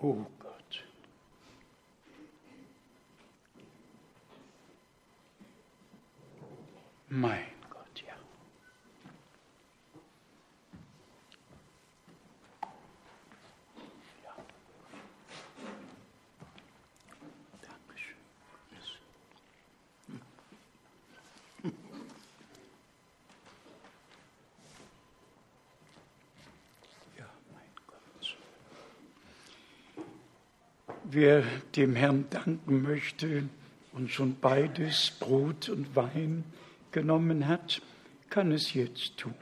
[0.02, 0.26] Oh
[31.10, 31.44] Wer
[31.78, 33.44] dem Herrn danken möchte
[33.94, 36.44] und schon beides, Brot und Wein,
[36.92, 37.82] genommen hat,
[38.30, 39.34] kann es jetzt tun.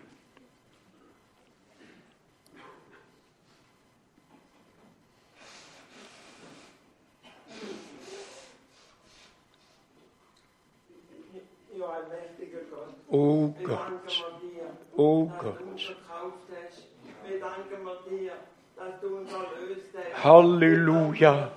[20.25, 21.51] Halleluja.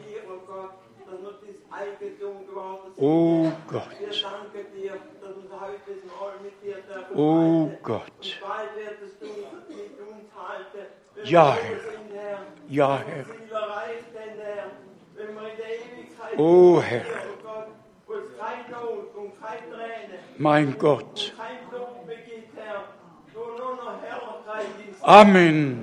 [2.98, 3.82] Oh Gott.
[7.14, 8.40] Oh Gott.
[11.24, 11.78] Ja, Herr.
[12.68, 13.24] Ja, Herr.
[16.36, 17.04] Oh Herr.
[20.36, 21.32] Mein Gott.
[25.02, 25.82] Amen.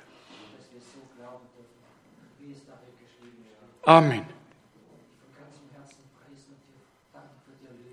[3.83, 4.25] Amen.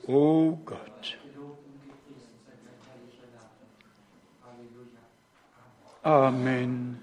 [0.07, 1.17] O Gott.
[6.03, 7.03] Amen.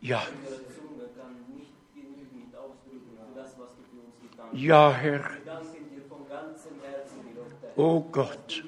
[0.00, 0.22] Ja.
[4.52, 5.30] Ja, Herr.
[7.76, 8.62] Oh Gott.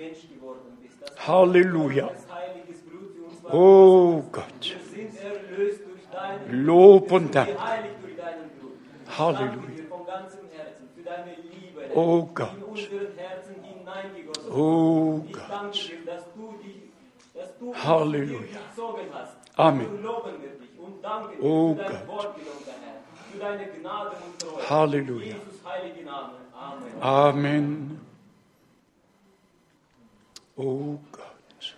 [1.18, 2.10] Halleluja.
[3.50, 4.76] Oh Gott.
[6.50, 7.56] Lob und Dank.
[9.18, 9.84] Halleluja.
[11.94, 12.56] Oh Gott.
[14.50, 15.90] Oh Gott.
[17.84, 18.60] Halleluja.
[19.56, 20.04] Amen.
[21.40, 22.28] Oh Gott.
[24.68, 25.36] Halleluja.
[27.00, 28.00] Amen.
[30.56, 31.76] Oh Gott.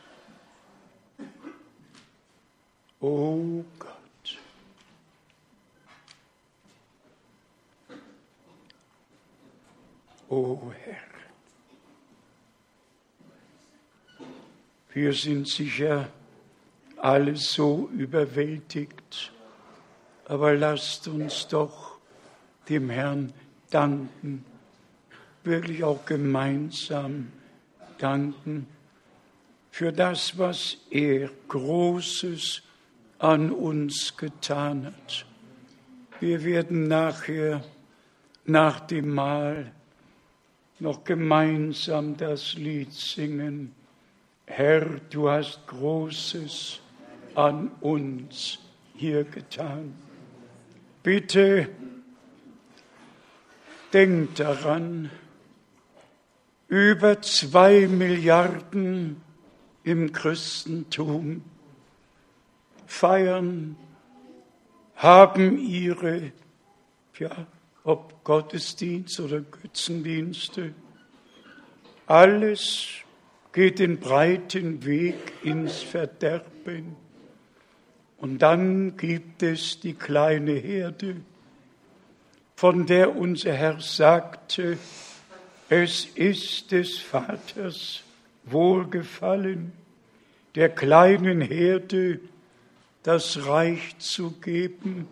[3.01, 3.76] Oh Gott.
[10.28, 10.97] Oh Herr.
[14.93, 16.09] Wir sind sicher
[16.97, 19.31] alle so überwältigt,
[20.24, 21.98] aber lasst uns doch
[22.69, 23.32] dem Herrn
[23.70, 24.44] danken,
[25.44, 27.31] wirklich auch gemeinsam
[27.98, 28.66] danken
[29.70, 32.62] für das, was er Großes
[33.19, 35.24] an uns getan hat.
[36.19, 37.62] Wir werden nachher
[38.44, 39.73] nach dem Mahl
[40.78, 43.74] noch gemeinsam das Lied singen.
[44.47, 46.81] Herr, du hast Großes
[47.35, 48.59] an uns
[48.94, 49.94] hier getan.
[51.03, 51.69] Bitte
[53.93, 55.11] denkt daran,
[56.69, 59.20] über zwei Milliarden
[59.85, 61.44] im Christentum
[62.86, 63.77] feiern,
[64.97, 66.32] haben ihre
[67.19, 67.47] ja,
[67.87, 70.75] ob Gottesdienst oder Götzendienste.
[72.07, 72.89] Alles
[73.53, 75.15] geht den breiten Weg
[75.45, 76.97] ins Verderben.
[78.19, 81.17] Und dann gibt es die kleine Herde,
[82.57, 84.79] von der unser Herr sagte,
[85.69, 88.03] es ist des Vaters
[88.45, 89.73] Wohlgefallen,
[90.57, 92.19] der kleinen Herde
[93.05, 95.07] das Reich zu geben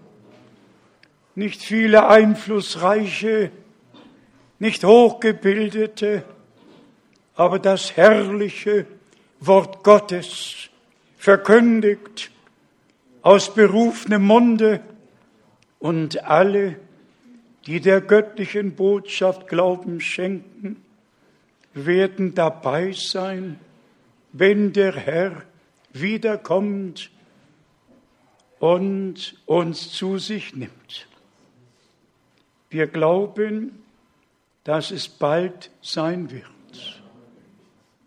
[1.35, 3.51] nicht viele einflussreiche,
[4.59, 6.25] nicht hochgebildete,
[7.35, 8.87] aber das herrliche
[9.41, 10.69] Wort Gottes
[11.17, 12.31] verkündigt
[13.23, 14.81] aus berufenem Munde
[15.81, 16.77] und alle,
[17.67, 20.83] die der göttlichen Botschaft Glauben schenken,
[21.73, 23.59] werden dabei sein,
[24.33, 25.43] wenn der Herr
[25.93, 27.11] wiederkommt
[28.59, 31.09] und uns zu sich nimmt.
[32.75, 33.85] Wir glauben,
[34.65, 37.03] dass es bald sein wird.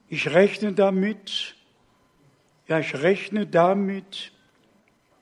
[0.10, 1.56] Ich rechne damit,
[2.68, 4.34] ja, ich rechne damit,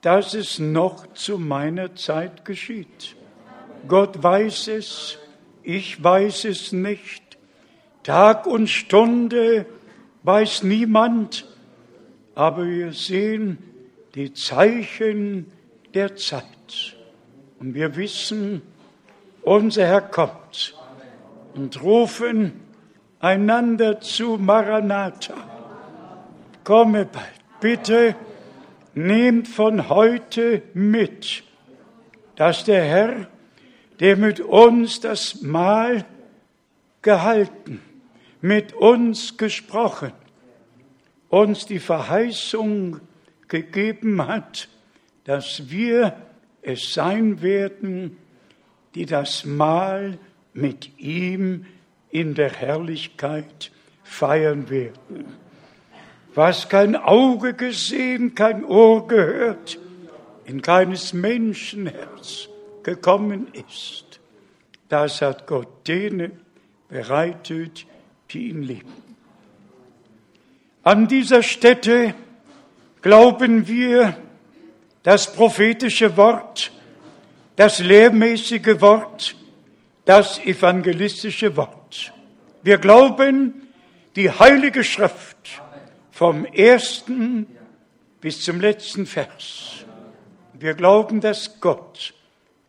[0.00, 3.14] dass es noch zu meiner Zeit geschieht.
[3.86, 5.16] Gott weiß es,
[5.62, 7.38] ich weiß es nicht.
[8.02, 9.64] Tag und Stunde
[10.24, 11.46] weiß niemand,
[12.34, 13.58] aber wir sehen
[14.16, 15.52] die Zeichen
[15.94, 16.96] der Zeit.
[17.60, 18.62] Und wir wissen,
[19.46, 20.74] unser Herr kommt
[21.54, 22.60] und rufen
[23.20, 25.34] einander zu Maranatha.
[26.64, 27.26] Komme bald.
[27.60, 28.16] Bitte
[28.94, 31.44] nehmt von heute mit,
[32.34, 33.28] dass der Herr,
[34.00, 36.04] der mit uns das Mahl
[37.02, 37.80] gehalten,
[38.40, 40.12] mit uns gesprochen,
[41.28, 43.00] uns die Verheißung
[43.46, 44.68] gegeben hat,
[45.22, 46.16] dass wir
[46.62, 48.16] es sein werden,
[48.96, 50.18] die das Mahl
[50.54, 51.66] mit ihm
[52.10, 53.70] in der Herrlichkeit
[54.02, 55.26] feiern werden.
[56.34, 59.78] Was kein Auge gesehen, kein Ohr gehört,
[60.46, 62.48] in keines Menschenherz
[62.82, 64.18] gekommen ist,
[64.88, 66.40] das hat Gott denen
[66.88, 67.84] bereitet,
[68.30, 68.92] die ihn lieben.
[70.84, 72.14] An dieser Stätte
[73.02, 74.16] glauben wir
[75.02, 76.72] das prophetische Wort
[77.56, 79.34] das lehrmäßige Wort,
[80.04, 82.12] das evangelistische Wort.
[82.62, 83.68] Wir glauben
[84.14, 85.62] die Heilige Schrift
[86.10, 87.46] vom ersten
[88.20, 89.84] bis zum letzten Vers.
[90.52, 92.14] Wir glauben, dass Gott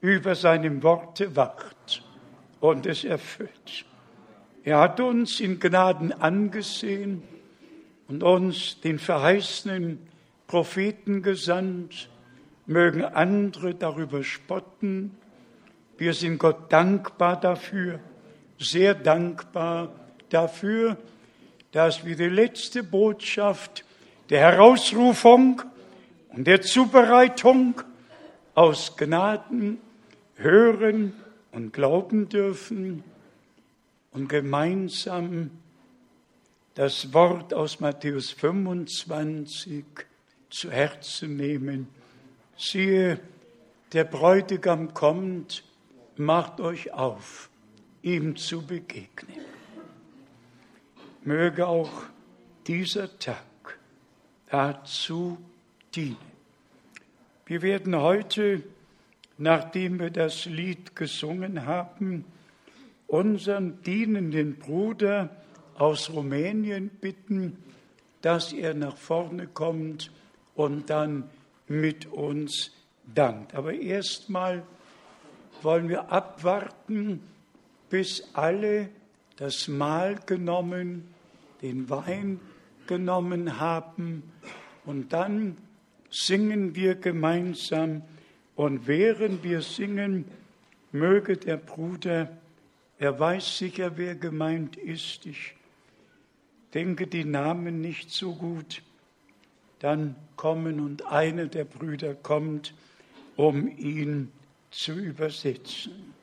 [0.01, 2.03] über seinem Worte wacht
[2.59, 3.85] und es erfüllt.
[4.63, 7.23] Er hat uns in Gnaden angesehen
[8.07, 9.99] und uns den verheißenen
[10.47, 12.09] Propheten gesandt,
[12.67, 15.17] mögen andere darüber spotten.
[15.97, 17.99] Wir sind Gott dankbar dafür,
[18.59, 19.89] sehr dankbar
[20.29, 20.97] dafür,
[21.71, 23.83] dass wir die letzte Botschaft
[24.29, 25.61] der Herausrufung
[26.29, 27.81] und der Zubereitung
[28.53, 29.79] aus Gnaden
[30.35, 31.13] hören
[31.51, 33.03] und glauben dürfen
[34.11, 35.51] und gemeinsam
[36.75, 39.85] das Wort aus Matthäus 25
[40.49, 41.87] zu Herzen nehmen.
[42.57, 43.19] Siehe,
[43.93, 45.63] der Bräutigam kommt,
[46.15, 47.49] macht euch auf,
[48.01, 49.41] ihm zu begegnen.
[51.23, 51.91] Möge auch
[52.65, 53.77] dieser Tag
[54.49, 55.37] dazu
[55.93, 56.17] dienen.
[57.45, 58.63] Wir werden heute,
[59.37, 62.25] nachdem wir das Lied gesungen haben,
[63.05, 65.29] unseren dienenden Bruder
[65.75, 67.63] aus Rumänien bitten,
[68.21, 70.11] dass er nach vorne kommt
[70.55, 71.29] und dann
[71.67, 72.71] mit uns
[73.13, 73.55] dankt.
[73.55, 74.63] Aber erstmal
[75.61, 77.21] wollen wir abwarten,
[77.89, 78.89] bis alle
[79.37, 81.07] das Mahl genommen,
[81.61, 82.39] den Wein
[82.87, 84.23] genommen haben.
[84.85, 85.57] Und dann
[86.09, 88.01] singen wir gemeinsam.
[88.55, 90.25] Und während wir singen,
[90.91, 92.37] möge der Bruder,
[92.97, 95.53] er weiß sicher, wer gemeint ist, ich
[96.73, 98.81] denke die Namen nicht so gut,
[99.79, 102.73] dann kommen und einer der Brüder kommt,
[103.35, 104.31] um ihn
[104.71, 106.13] zu übersetzen.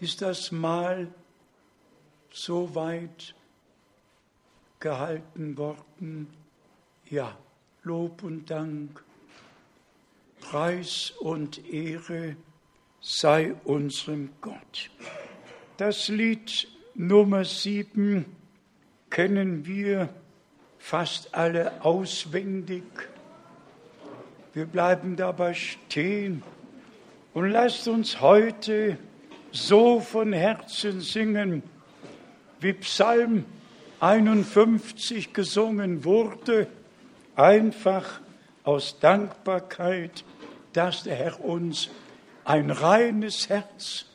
[0.00, 1.08] Ist das Mal
[2.30, 3.34] so weit
[4.78, 6.28] gehalten worden?
[7.08, 7.36] Ja,
[7.82, 9.02] Lob und Dank,
[10.40, 12.36] Preis und Ehre
[13.00, 14.90] sei unserem Gott.
[15.76, 18.24] Das Lied Nummer sieben
[19.08, 20.08] kennen wir
[20.80, 22.82] fast alle auswendig.
[24.52, 26.42] Wir bleiben dabei stehen
[27.32, 28.98] und lasst uns heute
[29.52, 31.62] so von Herzen singen,
[32.58, 33.44] wie Psalm
[34.00, 36.66] 51 gesungen wurde,
[37.36, 38.20] einfach
[38.64, 40.24] aus Dankbarkeit,
[40.72, 41.90] dass der Herr uns
[42.44, 44.06] ein reines Herz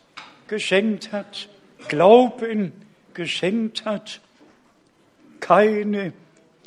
[0.48, 1.48] geschenkt hat,
[1.88, 2.74] Glauben
[3.14, 4.20] geschenkt hat
[5.46, 6.12] keine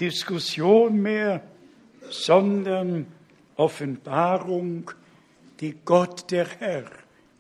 [0.01, 1.43] Diskussion mehr,
[2.11, 3.07] sondern
[3.57, 4.91] Offenbarung,
[5.61, 6.85] die Gott der Herr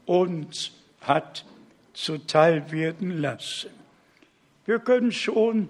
[0.07, 1.45] uns hat
[1.93, 3.71] zuteil werden lassen.
[4.65, 5.69] Wir können schon,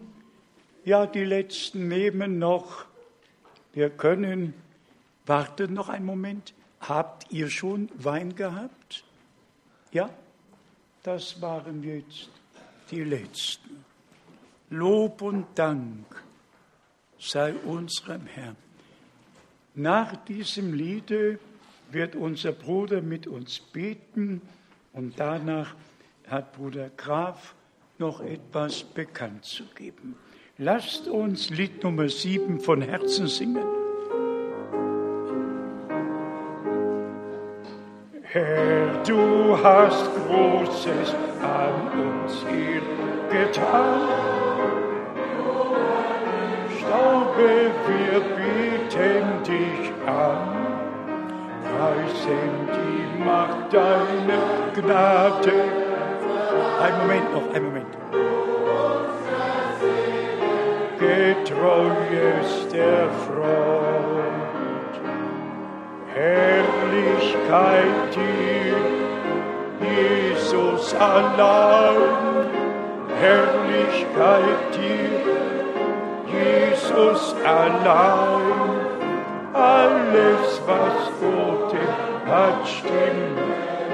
[0.85, 2.85] ja, die letzten nehmen noch.
[3.73, 4.55] Wir können,
[5.27, 9.05] wartet noch einen Moment, habt ihr schon Wein gehabt?
[9.93, 10.10] Ja,
[11.02, 12.31] das waren jetzt
[12.90, 13.85] die letzten.
[14.70, 16.27] Lob und Dank
[17.19, 18.57] sei unserem Herrn.
[19.74, 21.39] Nach diesem Liede
[21.90, 24.43] wird unser Bruder mit uns beten
[24.93, 25.74] und danach
[26.28, 27.55] hat Bruder Graf
[27.99, 30.16] noch etwas bekannt zu geben.
[30.59, 33.65] Lasst uns Lied Nummer sieben von Herzen singen.
[38.23, 42.82] Herr, du hast Großes an uns hier
[43.31, 44.48] getan.
[46.99, 50.43] Glaube, wir bieten dich an,
[51.62, 55.59] preisen die Macht deiner Gnade.
[56.83, 57.95] Ein Moment noch, ein Moment.
[60.99, 62.33] Getreuester
[63.27, 64.95] Freund,
[66.15, 68.79] Herrlichkeit dir,
[69.89, 72.51] Jesus allein,
[73.20, 75.48] Herrlichkeit dir,
[76.39, 78.86] Jesus allein.
[79.52, 81.74] Alles, was Gott
[82.27, 83.39] hat, stimmt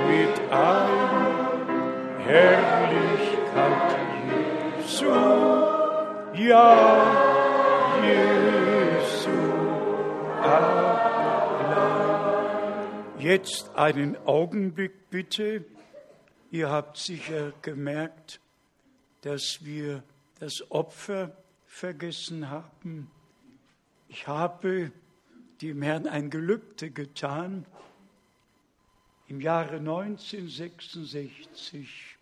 [0.09, 1.25] mit ein.
[2.27, 3.97] Herrlichkeit
[4.79, 5.07] Jesu,
[6.35, 7.07] ja,
[8.03, 9.31] Jesu
[10.43, 11.05] allein.
[13.19, 15.65] Jetzt einen Augenblick bitte.
[16.51, 18.41] Ihr habt sicher gemerkt,
[19.23, 20.03] dass wir
[20.41, 21.31] das Opfer
[21.75, 23.11] vergessen haben.
[24.09, 24.93] Ich habe
[25.61, 27.67] dem Herrn ein Gelübde getan
[29.27, 32.17] im Jahre 1966,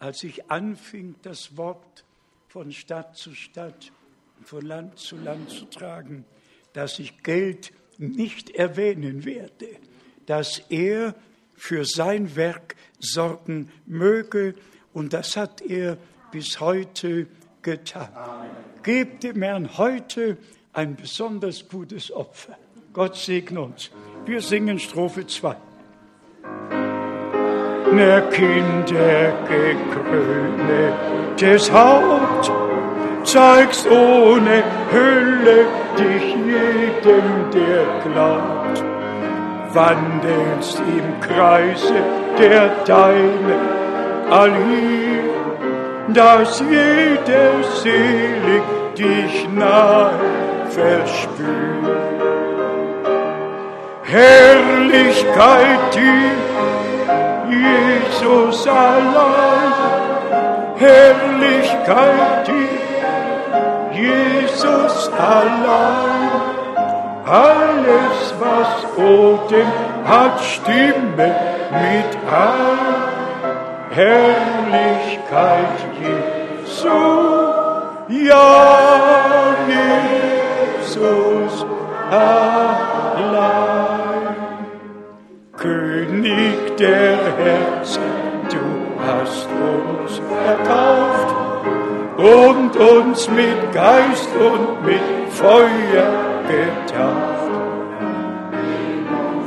[0.00, 2.04] als ich anfing, das Wort
[2.48, 3.92] von Stadt zu Stadt
[4.42, 6.24] von Land zu Land zu tragen,
[6.72, 9.68] dass ich Geld nicht erwähnen werde,
[10.26, 11.14] dass er
[11.54, 14.56] für sein Werk sorgen möge
[14.92, 15.96] und das hat er
[16.32, 17.28] bis heute
[17.62, 18.08] getan.
[18.82, 20.38] Gebt dem Herrn heute
[20.72, 22.56] ein besonders gutes Opfer.
[22.94, 23.90] Gott segne uns.
[24.24, 25.54] Wir singen Strophe 2.
[27.92, 30.94] Ne Kinder gekröne
[31.38, 32.50] des Haupt,
[33.24, 35.66] zeigst ohne Hülle
[35.98, 38.84] dich jedem, der glaubt.
[39.74, 42.02] Wandelst im Kreise
[42.38, 43.58] der Deine,
[44.30, 45.09] allhier,
[46.14, 48.62] dass jede selig
[48.96, 50.10] dich nahe
[50.70, 51.70] verspürt.
[54.02, 56.36] Herrlichkeit dir,
[57.48, 59.72] Jesus allein,
[60.76, 66.30] Herrlichkeit dir, Jesus allein.
[67.26, 69.66] Alles, was Odem
[70.04, 71.36] hat, stimme
[71.70, 73.09] mit ein.
[73.92, 76.88] Herrlichkeit Jesu,
[78.08, 79.56] ja,
[80.94, 81.66] Jesus
[82.08, 83.50] allein.
[85.56, 88.02] König der Herzen,
[88.48, 88.64] du
[89.04, 91.34] hast uns erkauft
[92.16, 96.12] und uns mit Geist und mit Feuer
[96.46, 97.50] getauft.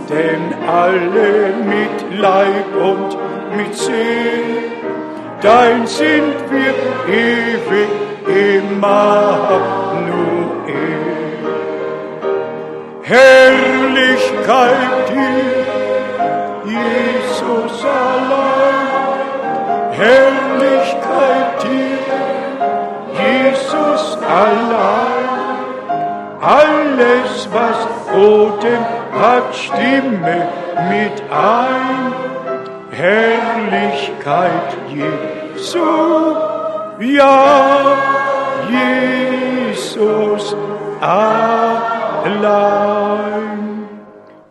[0.10, 3.18] Denn alle mit Leib und
[3.56, 4.72] mit Seel,
[5.42, 6.74] dein sind wir
[7.08, 7.90] ewig
[8.28, 9.94] Immanuel.
[13.04, 15.66] Herrlichkeit dir,
[16.66, 18.88] Jesus allein,
[19.92, 22.00] Herrlichkeit dir,
[23.24, 25.32] Jesus allein.
[26.42, 30.48] Alles, was Odem hat, stimme
[30.90, 32.14] mit ein.
[32.94, 35.80] Herrlichkeit Jesu,
[37.00, 37.98] ja,
[38.70, 40.56] Jesus
[41.02, 42.44] allein.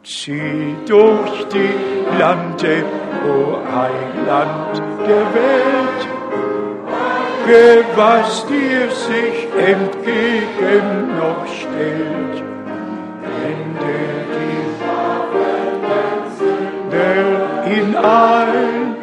[0.02, 1.74] Zieh durch die
[2.18, 2.84] Lande,
[3.24, 6.02] o Heiland der Welt,
[7.94, 12.36] was dir sich entgegen noch stellt.
[13.22, 13.98] Wende
[14.34, 14.62] die
[16.90, 17.31] in
[18.02, 18.96] ein,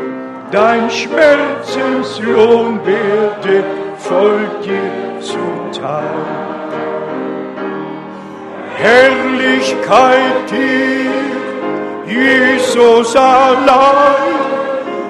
[0.52, 3.64] dein Schmerzenslohn werde
[3.98, 6.50] voll dir zuteil.
[8.76, 11.12] Herrlichkeit dir,
[12.08, 14.40] Jesus allein,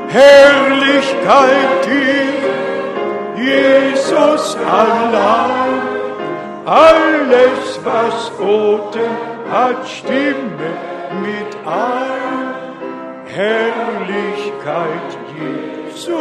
[0.07, 5.99] Herrlichkeit dir, Jesus allein.
[6.65, 9.17] Alles, was Odem
[9.51, 10.71] hat, stimme
[11.21, 12.68] mit ein.
[13.35, 16.17] Herrlichkeit Jesu,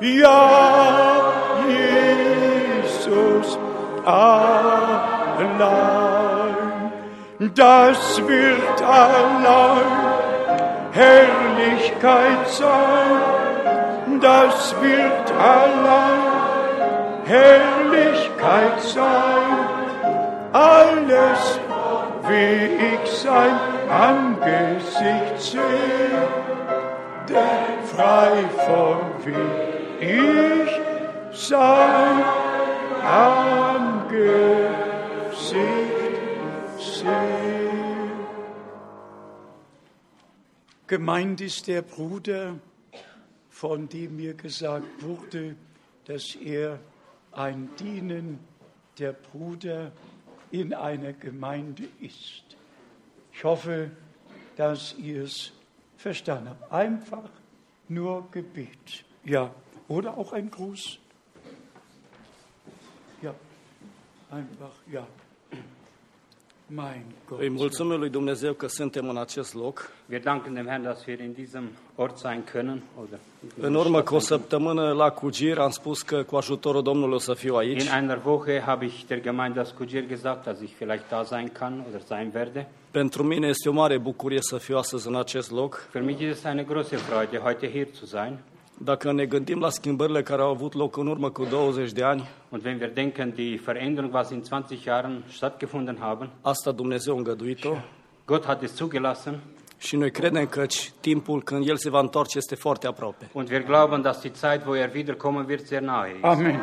[0.00, 1.32] ja,
[1.66, 3.58] Jesus
[4.04, 4.58] allein.
[7.54, 9.86] Das wird allein
[10.92, 13.20] Herrlichkeit sein,
[14.20, 16.18] das wird allein
[17.24, 19.58] Herrlichkeit sein,
[20.52, 21.60] alles
[22.28, 26.28] wie ich sein Angesicht sehe,
[27.28, 30.70] denn frei von wie ich
[31.32, 32.22] sein
[33.02, 33.48] Angesicht
[36.78, 37.68] sehe.
[40.86, 42.54] Gemeint ist der Bruder,
[43.50, 45.56] von dem mir gesagt wurde,
[46.04, 46.78] dass er
[47.32, 48.38] ein Dienen
[48.98, 49.92] der Bruder
[50.50, 52.47] in einer Gemeinde ist.
[53.38, 53.92] Ich hoffe,
[54.56, 55.52] dass ihr es
[55.96, 56.72] verstanden habt.
[56.72, 57.30] Einfach
[57.88, 59.04] nur Gebet.
[59.24, 59.54] Ja,
[59.86, 60.98] oder auch ein Gruß.
[63.22, 63.32] Ja,
[64.32, 65.06] einfach, ja.
[66.68, 67.40] Mein Gott.
[67.40, 69.92] Îi mulțumim lui Dumnezeu că suntem în acest loc.
[70.08, 72.82] Wir danken dem Herrn, dass wir in diesem Ort sein können.
[73.00, 73.18] Oder
[73.60, 77.34] În urmă cu o săptămână la Cugir am spus că cu ajutorul Domnului o să
[77.34, 77.82] fiu aici.
[77.82, 81.48] In einer Woche habe ich der Gemeinde aus Kujir gesagt, dass ich vielleicht da sein
[81.58, 82.68] kann oder sein werde.
[82.90, 85.88] Pentru mine este o mare bucurie să fiu astăzi în acest loc.
[85.96, 88.38] Für mich ist es eine große Freude, heute hier zu sein.
[88.78, 92.28] Dacă ne gândim la schimbările care au avut loc în urmă cu 20 de ani,
[92.48, 97.16] Und wenn wir denken, die Veränderung, was in 20 Jahren stattgefunden haben, asta Dumnezeu a
[97.16, 97.74] îngăduit-o
[98.24, 99.40] Gott hat es zugelassen.
[99.78, 100.66] Și noi credem că
[101.00, 103.28] timpul când El se va întoarce este foarte aproape.
[103.32, 106.24] Und wir glauben, dass die Zeit, wo er wiederkommen wird, sehr nahe ist.
[106.24, 106.60] Amen.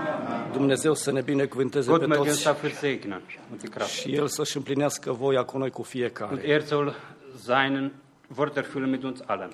[0.52, 3.22] Dumnezeu să ne binecuvânteze Gott pe möge uns toți dafür segnen
[3.52, 3.90] und die Kraft.
[3.92, 6.42] și El să-și împlinească voia cu noi cu Und fiecare.
[6.48, 6.96] er soll
[7.44, 7.92] seinen
[8.38, 9.50] Wort erfüllen mit uns allen.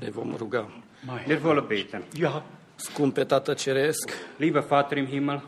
[0.00, 0.70] Ne vom ruga.
[1.28, 2.02] Wir wollen beten.
[2.18, 2.42] Ja,
[2.74, 5.42] Scumpe Tată Ceresc, Lieber Vater im Himmel,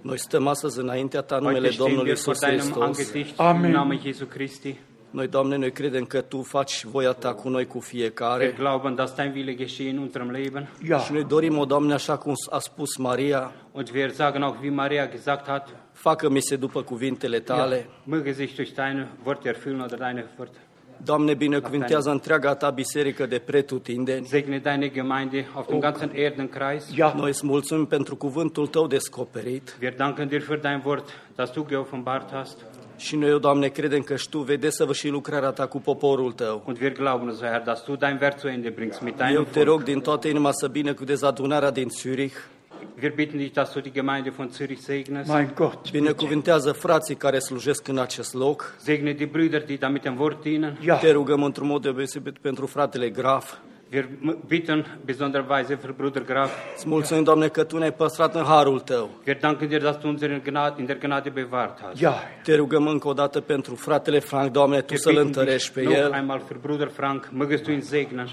[0.00, 2.82] noi stăm astăzi înaintea Ta în numele heute stehen Domnului wir vor Iisus deinem Hristos.
[2.84, 3.64] Angesicht Amen.
[3.64, 4.78] im Namen Jesu Christi.
[5.12, 8.54] Noi, Doamne, noi credem că Tu faci voia Ta cu noi cu Wir fiecare.
[8.58, 10.68] glauben, dass dein Wille geschehe in unserem Leben.
[10.88, 14.60] ja, Și noi dorim, o Doamne, așa cum a spus Maria, Und wir sagen auch,
[14.60, 17.86] wie Maria gesagt hat, facă-mi se după cuvintele Tale.
[18.04, 20.56] möge sich durch deine Worte erfüllen oder deine Worte.
[21.04, 24.26] Doamne, binecuvintează întreaga Ta biserică de pretutindeni.
[24.26, 26.90] Segne deine Gemeinde auf dem ganzen Erdenkreis.
[26.96, 31.50] ja, Noi îți mulțumim pentru cuvântul Tău descoperit Wir danken dir für dein Wort, das
[31.50, 32.58] du geoffenbart hast.
[33.02, 36.62] Și noi, o Doamne, credem că și Tu vei desăvârși lucrarea Ta cu poporul Tău.
[36.66, 39.44] Und wir glauben, so Herr, dass du dein Werk zu Ende bringst mit Eu deinem
[39.44, 39.66] te Volk.
[39.68, 42.34] rog din toată inima să binecuvântezi adunarea din Zürich,
[43.02, 45.28] Wir bitten dich, dass du die Gemeinde von Zürich segnest.
[45.30, 45.90] mein Gott.
[45.90, 48.74] binecuvintează frații care slujesc în acest loc.
[48.78, 50.78] Segne die Brüder, die da mit dem Wort dienen.
[50.82, 53.52] Ja, Te rugăm într-un mod deosebit pentru fratele Graf.
[53.92, 56.50] Wir m- bitten besonderweise für Bruder Graf.
[56.76, 59.10] Îți mulțumim, Doamne, că Tu ne-ai păstrat în harul Tău.
[59.26, 61.96] Wir danken dir, dass du uns in Gnade, in der Gnade bewahrt hast.
[62.00, 65.72] ja, Te rugăm încă o dată pentru fratele Frank, Doamne, Tu Wir să-l bitten întărești
[65.72, 66.12] dich pe noch el.
[66.12, 67.28] einmal für Bruder Frank.
[67.44, 68.28] Mögest du ihn segnen.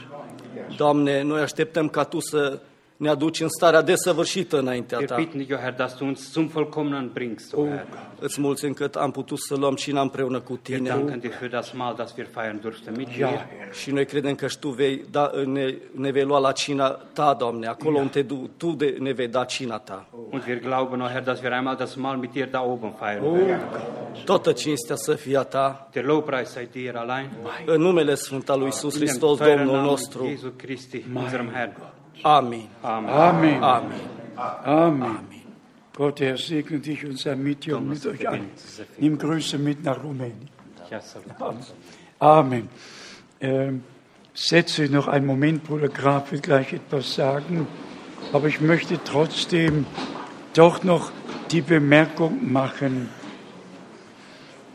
[0.77, 2.59] Doamne, noi așteptăm ca Tu să
[2.99, 5.15] ne aduci în starea desăvârșită înaintea Wir Ta.
[5.15, 7.85] bitten dich, o Herr, dass du uns zum Vollkommenen bringst, o Herr.
[8.19, 10.89] Îți mulțumim că am putut să luăm cina împreună cu Wir Tine.
[10.89, 13.73] danken dir für das Mahl, das wir feiern durften mit ja, dir.
[13.73, 17.35] Și noi credem că și Tu vei da, ne, ne vei lua la cina Ta,
[17.39, 20.05] Doamne, acolo unde Tu, tu de, ne vei da cina Ta.
[20.29, 23.23] Und wir glauben, o Herr, dass wir einmal das Mahl mit dir da oben feiern
[23.35, 23.59] werden.
[24.25, 27.29] Toată cinstea să fie a Ta, Der Lobpreis sei dir allein.
[27.65, 30.25] în numele Sfânt al lui Iisus In dem Hristos, teuren Domnul Namen nostru.
[30.27, 31.71] Jesu Christi, unserem Herrn.
[32.23, 32.67] Amen.
[32.81, 33.93] Amen, Amin.
[34.35, 35.19] Amen.
[35.93, 38.51] Gott, der segne dich und sei mit dir und mit euch allen.
[38.97, 40.49] Nimm Grüße mit nach Rumänien.
[42.19, 42.69] Amen.
[43.41, 43.83] Ähm,
[44.33, 47.67] setze noch einen Moment, Bruder Graf will gleich etwas sagen,
[48.31, 49.85] aber ich möchte trotzdem
[50.53, 51.11] doch noch
[51.51, 53.09] die Bemerkung machen,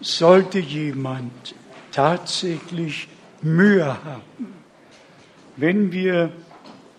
[0.01, 1.55] sollte jemand
[1.93, 3.09] tatsächlich
[3.43, 4.55] Mühe haben,
[5.57, 6.33] wenn wir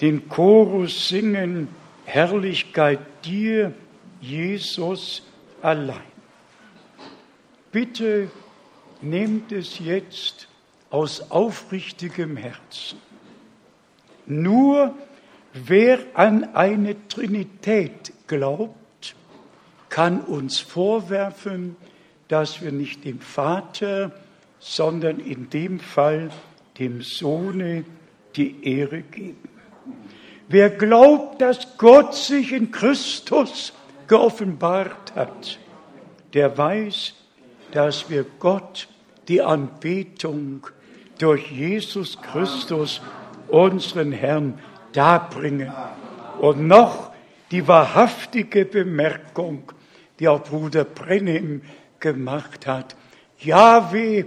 [0.01, 1.69] den Chorus singen,
[2.05, 3.73] Herrlichkeit dir,
[4.21, 5.23] Jesus
[5.61, 6.15] allein.
[7.71, 8.29] Bitte
[9.01, 10.47] nehmt es jetzt
[10.89, 12.99] aus aufrichtigem Herzen.
[14.25, 14.95] Nur
[15.53, 19.15] wer an eine Trinität glaubt,
[19.89, 21.75] kann uns vorwerfen,
[22.27, 24.11] dass wir nicht dem Vater,
[24.59, 26.29] sondern in dem Fall
[26.79, 27.85] dem Sohne
[28.35, 29.54] die Ehre geben.
[30.47, 33.73] Wer glaubt, dass Gott sich in Christus
[34.07, 35.57] geoffenbart hat,
[36.33, 37.13] der weiß,
[37.71, 38.87] dass wir Gott
[39.27, 40.67] die Anbetung
[41.17, 43.01] durch Jesus Christus,
[43.47, 44.59] unseren Herrn,
[44.93, 45.71] darbringen.
[46.39, 47.11] Und noch
[47.51, 49.71] die wahrhaftige Bemerkung,
[50.19, 51.61] die auch Bruder Brennim
[51.99, 52.95] gemacht hat.
[53.39, 54.25] Jahwe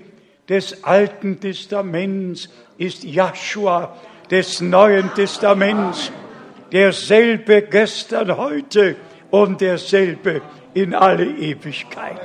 [0.48, 3.96] des Alten Testaments ist Joshua
[4.30, 6.12] des Neuen Testaments,
[6.72, 8.96] derselbe gestern, heute
[9.30, 10.42] und derselbe
[10.74, 12.20] in alle Ewigkeit.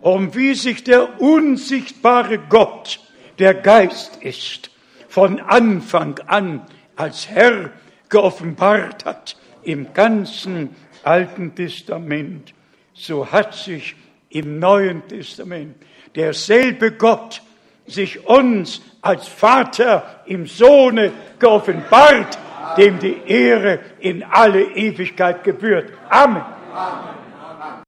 [0.00, 3.00] Und wie sich der unsichtbare Gott,
[3.38, 4.70] der Geist ist,
[5.08, 6.62] von Anfang an
[6.96, 7.70] als Herr
[8.08, 10.70] geoffenbart hat im ganzen
[11.02, 12.54] Alten Testament,
[12.94, 13.96] so hat sich
[14.28, 15.76] im Neuen Testament
[16.14, 17.42] derselbe Gott
[17.86, 22.38] sich uns als Vater im Sohne geoffenbart,
[22.76, 25.92] dem die Ehre in alle Ewigkeit gebührt.
[26.08, 26.42] Amen.